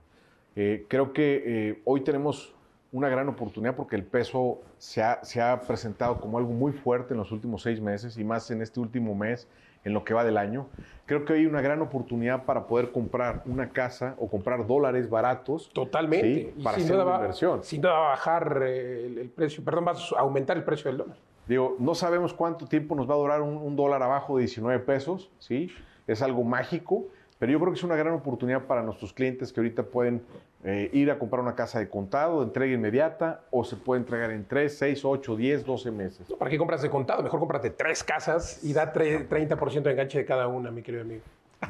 Eh, 0.56 0.86
creo 0.88 1.12
que 1.12 1.42
eh, 1.44 1.82
hoy 1.84 2.02
tenemos 2.02 2.54
una 2.90 3.08
gran 3.08 3.28
oportunidad 3.28 3.76
porque 3.76 3.96
el 3.96 4.04
peso 4.04 4.60
se 4.78 5.02
ha, 5.02 5.22
se 5.22 5.40
ha, 5.40 5.60
presentado 5.60 6.20
como 6.20 6.38
algo 6.38 6.52
muy 6.52 6.72
fuerte 6.72 7.12
en 7.14 7.18
los 7.18 7.32
últimos 7.32 7.62
seis 7.62 7.80
meses 7.80 8.16
y 8.16 8.24
más 8.24 8.50
en 8.50 8.62
este 8.62 8.80
último 8.80 9.14
mes, 9.14 9.46
en 9.84 9.92
lo 9.92 10.04
que 10.04 10.14
va 10.14 10.24
del 10.24 10.36
año. 10.36 10.66
Creo 11.06 11.24
que 11.24 11.34
hay 11.34 11.46
una 11.46 11.60
gran 11.60 11.80
oportunidad 11.82 12.44
para 12.44 12.66
poder 12.66 12.90
comprar 12.90 13.42
una 13.46 13.70
casa 13.70 14.14
o 14.18 14.28
comprar 14.28 14.66
dólares 14.66 15.08
baratos. 15.08 15.70
Totalmente. 15.72 16.54
Para 16.62 16.78
hacer 16.78 16.96
una 16.96 17.16
inversión. 17.16 17.62
Sin 17.62 17.80
duda 17.80 17.92
va 17.92 18.06
a 18.06 18.10
bajar 18.10 18.62
eh, 18.64 19.06
el, 19.06 19.28
precio, 19.30 19.62
perdón, 19.64 19.86
va 19.86 19.92
a 19.92 20.20
aumentar 20.20 20.56
el 20.56 20.64
precio 20.64 20.90
del 20.90 20.98
dólar. 20.98 21.16
Digo, 21.46 21.76
no 21.78 21.94
sabemos 21.94 22.34
cuánto 22.34 22.66
tiempo 22.66 22.94
nos 22.94 23.08
va 23.08 23.14
a 23.14 23.18
durar 23.18 23.40
un, 23.40 23.74
dólar 23.74 24.02
abajo 24.02 24.36
de 24.36 24.42
19 24.42 24.80
pesos, 24.80 25.30
¿sí? 25.38 25.70
Es 26.06 26.20
algo 26.20 26.44
mágico, 26.44 27.06
pero 27.38 27.52
yo 27.52 27.58
creo 27.60 27.72
que 27.72 27.78
es 27.78 27.84
una 27.84 27.96
gran 27.96 28.14
oportunidad 28.14 28.64
para 28.64 28.82
nuestros 28.82 29.12
clientes 29.12 29.52
que 29.52 29.60
ahorita 29.60 29.84
pueden 29.84 30.22
eh, 30.64 30.90
ir 30.92 31.10
a 31.10 31.18
comprar 31.18 31.42
una 31.42 31.54
casa 31.54 31.78
de 31.78 31.88
contado, 31.88 32.40
de 32.40 32.46
entrega 32.46 32.74
inmediata, 32.74 33.42
o 33.50 33.64
se 33.64 33.76
puede 33.76 34.00
entregar 34.00 34.30
en 34.30 34.44
3, 34.44 34.76
6, 34.76 35.04
8, 35.04 35.36
10, 35.36 35.64
12 35.64 35.90
meses. 35.90 36.32
¿Para 36.38 36.50
qué 36.50 36.58
compras 36.58 36.82
de 36.82 36.90
contado? 36.90 37.22
Mejor 37.22 37.38
cómprate 37.40 37.70
tres 37.70 38.02
casas 38.02 38.62
y 38.64 38.72
da 38.72 38.92
30% 38.92 39.82
de 39.82 39.90
enganche 39.90 40.18
de 40.18 40.24
cada 40.24 40.48
una, 40.48 40.70
mi 40.70 40.82
querido 40.82 41.02
amigo. 41.02 41.22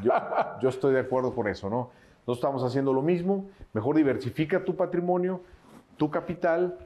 Yo, 0.02 0.12
yo 0.60 0.68
estoy 0.68 0.94
de 0.94 1.00
acuerdo 1.00 1.34
con 1.34 1.48
eso, 1.48 1.68
¿no? 1.68 1.90
Nosotros 2.20 2.38
estamos 2.38 2.62
haciendo 2.62 2.92
lo 2.92 3.00
mismo, 3.00 3.46
mejor 3.72 3.96
diversifica 3.96 4.62
tu 4.62 4.76
patrimonio, 4.76 5.40
tu 5.96 6.10
capital, 6.10 6.78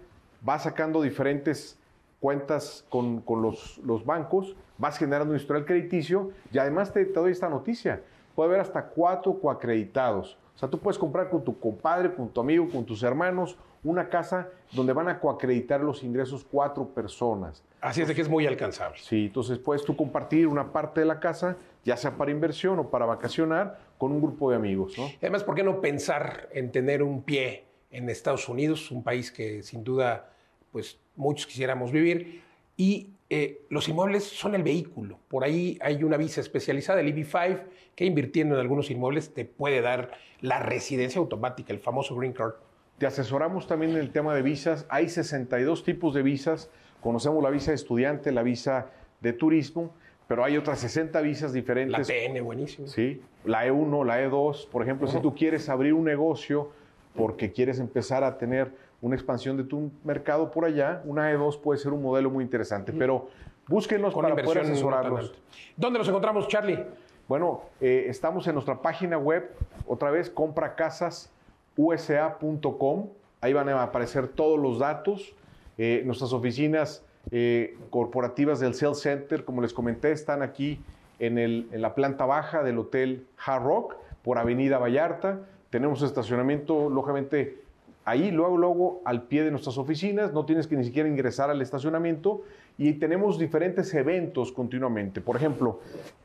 va 0.48 0.58
sacando 0.58 1.02
diferentes 1.02 1.78
cuentas 2.20 2.84
con, 2.88 3.24
los, 3.26 3.78
los, 3.78 4.06
bancos, 4.06 4.54
vas 4.78 4.96
generando 4.96 5.32
un 5.32 5.40
historial 5.40 5.64
crediticio 5.66 6.30
y 6.52 6.58
además 6.58 6.92
te, 6.92 7.04
doy 7.04 7.32
esta 7.32 7.48
noticia. 7.48 8.00
Puede 8.34 8.50
haber 8.50 8.60
hasta 8.60 8.86
cuatro 8.86 9.38
coacreditados. 9.38 10.38
O 10.54 10.58
sea, 10.58 10.68
tú 10.68 10.78
puedes 10.78 10.98
comprar 10.98 11.30
con 11.30 11.44
tu 11.44 11.58
compadre, 11.58 12.14
con 12.14 12.28
tu 12.28 12.40
amigo, 12.40 12.68
con 12.68 12.84
tus 12.84 13.02
hermanos, 13.02 13.56
una 13.82 14.08
casa 14.08 14.48
donde 14.72 14.92
van 14.92 15.08
a 15.08 15.18
coacreditar 15.18 15.80
los 15.80 16.02
ingresos 16.04 16.44
cuatro 16.44 16.86
personas. 16.88 17.64
Así 17.80 18.02
es 18.02 18.08
de 18.08 18.14
que 18.14 18.20
es 18.20 18.28
muy 18.28 18.46
alcanzable. 18.46 18.98
Sí, 19.00 19.26
entonces 19.26 19.58
puedes 19.58 19.84
tú 19.84 19.96
compartir 19.96 20.46
una 20.46 20.72
parte 20.72 21.00
de 21.00 21.06
la 21.06 21.18
casa, 21.18 21.56
ya 21.84 21.96
sea 21.96 22.16
para 22.16 22.30
inversión 22.30 22.78
o 22.78 22.90
para 22.90 23.06
vacacionar, 23.06 23.78
con 23.98 24.12
un 24.12 24.20
grupo 24.20 24.50
de 24.50 24.56
amigos. 24.56 24.96
¿no? 24.98 25.06
Además, 25.20 25.42
¿por 25.42 25.54
qué 25.54 25.64
no 25.64 25.80
pensar 25.80 26.48
en 26.52 26.70
tener 26.70 27.02
un 27.02 27.22
pie 27.22 27.64
en 27.92 28.08
Estados 28.08 28.48
Unidos, 28.48 28.90
un 28.90 29.02
país 29.02 29.30
que 29.30 29.62
sin 29.62 29.84
duda 29.84 30.32
pues 30.72 30.98
muchos 31.14 31.46
quisiéramos 31.46 31.92
vivir. 31.92 32.42
Y 32.76 33.10
eh, 33.34 33.62
los 33.70 33.88
inmuebles 33.88 34.24
son 34.24 34.54
el 34.54 34.62
vehículo. 34.62 35.18
Por 35.28 35.42
ahí 35.42 35.78
hay 35.80 36.04
una 36.04 36.18
visa 36.18 36.42
especializada, 36.42 37.00
el 37.00 37.16
EB5, 37.16 37.62
que 37.96 38.04
invirtiendo 38.04 38.56
en 38.56 38.60
algunos 38.60 38.90
inmuebles 38.90 39.32
te 39.32 39.46
puede 39.46 39.80
dar 39.80 40.10
la 40.42 40.58
residencia 40.58 41.18
automática, 41.18 41.72
el 41.72 41.78
famoso 41.78 42.14
Green 42.14 42.34
Card. 42.34 42.52
Te 42.98 43.06
asesoramos 43.06 43.66
también 43.66 43.92
en 43.92 43.96
el 43.96 44.12
tema 44.12 44.34
de 44.34 44.42
visas. 44.42 44.84
Hay 44.90 45.08
62 45.08 45.82
tipos 45.82 46.12
de 46.12 46.20
visas. 46.20 46.68
Conocemos 47.00 47.42
la 47.42 47.48
visa 47.48 47.70
de 47.70 47.76
estudiante, 47.76 48.32
la 48.32 48.42
visa 48.42 48.90
de 49.22 49.32
turismo, 49.32 49.94
pero 50.28 50.44
hay 50.44 50.58
otras 50.58 50.80
60 50.80 51.18
visas 51.22 51.54
diferentes. 51.54 52.06
La 52.06 52.14
TN, 52.14 52.44
buenísimo. 52.44 52.86
Sí, 52.86 53.22
la 53.46 53.66
E1, 53.66 54.04
la 54.04 54.22
E2. 54.22 54.68
Por 54.68 54.82
ejemplo, 54.82 55.08
si 55.08 55.18
tú 55.22 55.34
quieres 55.34 55.70
abrir 55.70 55.94
un 55.94 56.04
negocio 56.04 56.70
porque 57.16 57.50
quieres 57.50 57.78
empezar 57.78 58.24
a 58.24 58.36
tener 58.36 58.72
una 59.02 59.14
expansión 59.16 59.58
de 59.58 59.64
tu 59.64 59.90
mercado 60.04 60.50
por 60.50 60.64
allá, 60.64 61.02
una 61.04 61.30
E2 61.32 61.60
puede 61.60 61.78
ser 61.78 61.92
un 61.92 62.00
modelo 62.00 62.30
muy 62.30 62.42
interesante, 62.44 62.90
pero 62.92 63.28
búsquenos 63.68 64.14
para 64.14 64.34
poder 64.36 64.60
asesorarlos. 64.60 65.34
¿Dónde 65.76 65.98
nos 65.98 66.08
encontramos, 66.08 66.48
Charlie? 66.48 66.82
Bueno, 67.28 67.60
eh, 67.80 68.06
estamos 68.08 68.46
en 68.46 68.54
nuestra 68.54 68.80
página 68.80 69.18
web, 69.18 69.50
otra 69.86 70.10
vez, 70.10 70.30
compracasasusa.com. 70.30 73.08
Ahí 73.40 73.52
van 73.52 73.68
a 73.68 73.82
aparecer 73.82 74.28
todos 74.28 74.58
los 74.58 74.78
datos. 74.78 75.34
Eh, 75.78 76.02
nuestras 76.04 76.32
oficinas 76.32 77.04
eh, 77.32 77.76
corporativas 77.90 78.60
del 78.60 78.74
Sales 78.74 79.00
Center, 79.00 79.44
como 79.44 79.62
les 79.62 79.72
comenté, 79.72 80.12
están 80.12 80.42
aquí 80.42 80.80
en, 81.18 81.38
el, 81.38 81.66
en 81.72 81.82
la 81.82 81.96
planta 81.96 82.24
baja 82.24 82.62
del 82.62 82.78
Hotel 82.78 83.26
Hard 83.44 83.64
Rock 83.64 83.96
por 84.22 84.38
Avenida 84.38 84.78
Vallarta. 84.78 85.40
Tenemos 85.70 86.02
estacionamiento, 86.02 86.88
lógicamente, 86.88 87.61
ahí, 88.04 88.30
luego, 88.30 88.56
luego, 88.56 89.02
al 89.04 89.22
pie 89.22 89.44
de 89.44 89.50
nuestras 89.50 89.78
oficinas, 89.78 90.32
no 90.32 90.44
tienes 90.44 90.66
que 90.66 90.76
ni 90.76 90.84
siquiera 90.84 91.08
ingresar 91.08 91.50
al 91.50 91.62
estacionamiento 91.62 92.42
y 92.78 92.94
tenemos 92.94 93.38
diferentes 93.38 93.92
eventos 93.94 94.52
continuamente. 94.52 95.20
Por 95.20 95.36
ejemplo, 95.36 95.80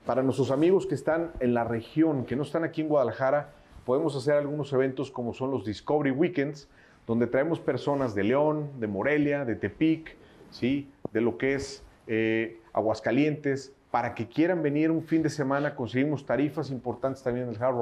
para 0.05 0.23
nuestros 0.23 0.51
amigos 0.51 0.87
que 0.87 0.95
están 0.95 1.31
en 1.39 1.53
la 1.53 1.63
región, 1.63 2.25
que 2.25 2.35
no 2.35 2.43
están 2.43 2.63
aquí 2.63 2.81
en 2.81 2.87
Guadalajara, 2.87 3.51
podemos 3.85 4.15
hacer 4.15 4.35
algunos 4.35 4.71
eventos 4.73 5.11
como 5.11 5.33
son 5.33 5.51
los 5.51 5.65
Discovery 5.65 6.11
Weekends, 6.11 6.67
donde 7.05 7.27
traemos 7.27 7.59
personas 7.59 8.15
de 8.15 8.23
León, 8.23 8.69
de 8.79 8.87
Morelia, 8.87 9.45
de 9.45 9.55
Tepic, 9.55 10.15
¿sí? 10.51 10.89
de 11.13 11.21
lo 11.21 11.37
que 11.37 11.53
es 11.53 11.83
eh, 12.07 12.59
Aguascalientes, 12.73 13.73
para 13.91 14.13
que 14.13 14.27
quieran 14.27 14.61
venir 14.61 14.91
un 14.91 15.03
fin 15.03 15.23
de 15.23 15.29
semana, 15.29 15.75
conseguimos 15.75 16.25
tarifas 16.25 16.69
importantes 16.69 17.23
también 17.23 17.47
en 17.47 17.55
el 17.55 17.63
Hard 17.63 17.75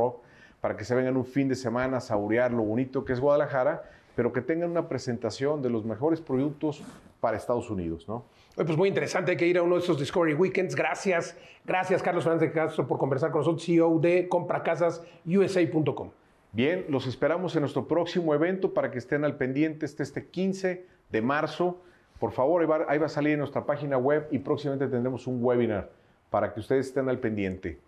para 0.65 0.75
que 0.75 0.83
se 0.83 0.95
vengan 0.95 1.15
un 1.15 1.25
fin 1.25 1.47
de 1.47 1.53
semana 1.53 1.97
a 1.97 2.01
saborear 2.01 2.51
lo 2.51 2.63
bonito 2.63 3.05
que 3.05 3.13
es 3.13 3.19
Guadalajara, 3.19 3.83
pero 4.15 4.33
que 4.33 4.41
tengan 4.41 4.71
una 4.71 4.89
presentación 4.89 5.61
de 5.61 5.69
los 5.69 5.85
mejores 5.85 6.21
productos 6.21 6.81
para 7.19 7.37
Estados 7.37 7.69
Unidos, 7.69 8.07
¿no? 8.07 8.25
Pues 8.55 8.75
muy 8.75 8.89
interesante, 8.89 9.29
hay 9.29 9.37
que 9.37 9.45
ir 9.45 9.59
a 9.59 9.61
uno 9.61 9.75
de 9.75 9.81
esos 9.81 9.99
Discovery 9.99 10.33
Weekends. 10.33 10.73
Gracias, 10.75 11.37
gracias 11.65 12.01
Carlos 12.01 12.23
Fernández 12.23 12.51
Castro 12.51 12.87
por 12.87 12.97
conversar 12.97 13.29
con 13.29 13.41
nosotros, 13.41 13.63
CEO 13.63 13.99
de 13.99 14.27
compracasasusa.com. 14.27 16.09
Bien, 16.51 16.85
los 16.89 17.05
esperamos 17.05 17.55
en 17.55 17.61
nuestro 17.61 17.87
próximo 17.87 18.33
evento 18.33 18.73
para 18.73 18.89
que 18.89 18.97
estén 18.97 19.23
al 19.23 19.37
pendiente 19.37 19.85
este, 19.85 20.01
este 20.01 20.25
15 20.25 20.83
de 21.11 21.21
marzo. 21.21 21.79
Por 22.19 22.31
favor, 22.31 22.63
ahí 22.87 22.97
va 22.97 23.05
a 23.05 23.09
salir 23.09 23.33
en 23.33 23.39
nuestra 23.39 23.67
página 23.67 23.99
web 23.99 24.29
y 24.31 24.39
próximamente 24.39 24.87
tendremos 24.87 25.27
un 25.27 25.43
webinar 25.43 25.91
para 26.31 26.51
que 26.55 26.59
ustedes 26.59 26.87
estén 26.87 27.07
al 27.07 27.19
pendiente. 27.19 27.84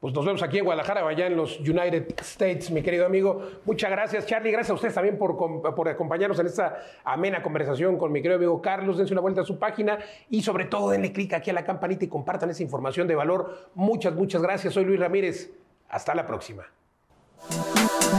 Pues 0.00 0.14
nos 0.14 0.24
vemos 0.24 0.42
aquí 0.42 0.56
en 0.56 0.64
Guadalajara, 0.64 1.06
allá 1.06 1.26
en 1.26 1.36
los 1.36 1.60
United 1.60 2.14
States, 2.20 2.70
mi 2.70 2.80
querido 2.80 3.04
amigo. 3.04 3.42
Muchas 3.66 3.90
gracias, 3.90 4.24
Charlie. 4.24 4.50
Gracias 4.50 4.70
a 4.70 4.74
ustedes 4.74 4.94
también 4.94 5.18
por, 5.18 5.36
por, 5.36 5.88
acompañarnos 5.90 6.38
en 6.38 6.46
esta 6.46 6.78
amena 7.04 7.42
conversación 7.42 7.98
con 7.98 8.10
mi 8.10 8.22
querido 8.22 8.38
amigo 8.38 8.62
Carlos. 8.62 8.96
Dense 8.96 9.12
una 9.12 9.20
vuelta 9.20 9.42
a 9.42 9.44
su 9.44 9.58
página 9.58 9.98
y 10.30 10.40
sobre 10.40 10.64
todo 10.64 10.88
denle 10.88 11.12
clic 11.12 11.34
aquí 11.34 11.50
a 11.50 11.52
la 11.52 11.66
campanita 11.66 12.06
y 12.06 12.08
compartan 12.08 12.48
esa 12.48 12.62
información 12.62 13.06
de 13.08 13.14
valor. 13.14 13.68
Muchas, 13.74 14.14
muchas 14.14 14.40
gracias. 14.40 14.72
Soy 14.72 14.86
Luis 14.86 14.98
Ramírez. 14.98 15.50
Hasta 15.90 16.14
la 16.14 16.26
próxima. 16.26 16.64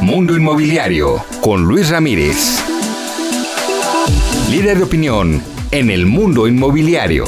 Mundo 0.01 0.37
Inmobiliario 0.37 1.15
con 1.41 1.63
Luis 1.63 1.89
Ramírez. 1.89 2.63
Líder 4.51 4.77
de 4.77 4.83
opinión 4.83 5.41
en 5.71 5.89
el 5.89 6.05
mundo 6.05 6.45
inmobiliario. 6.45 7.25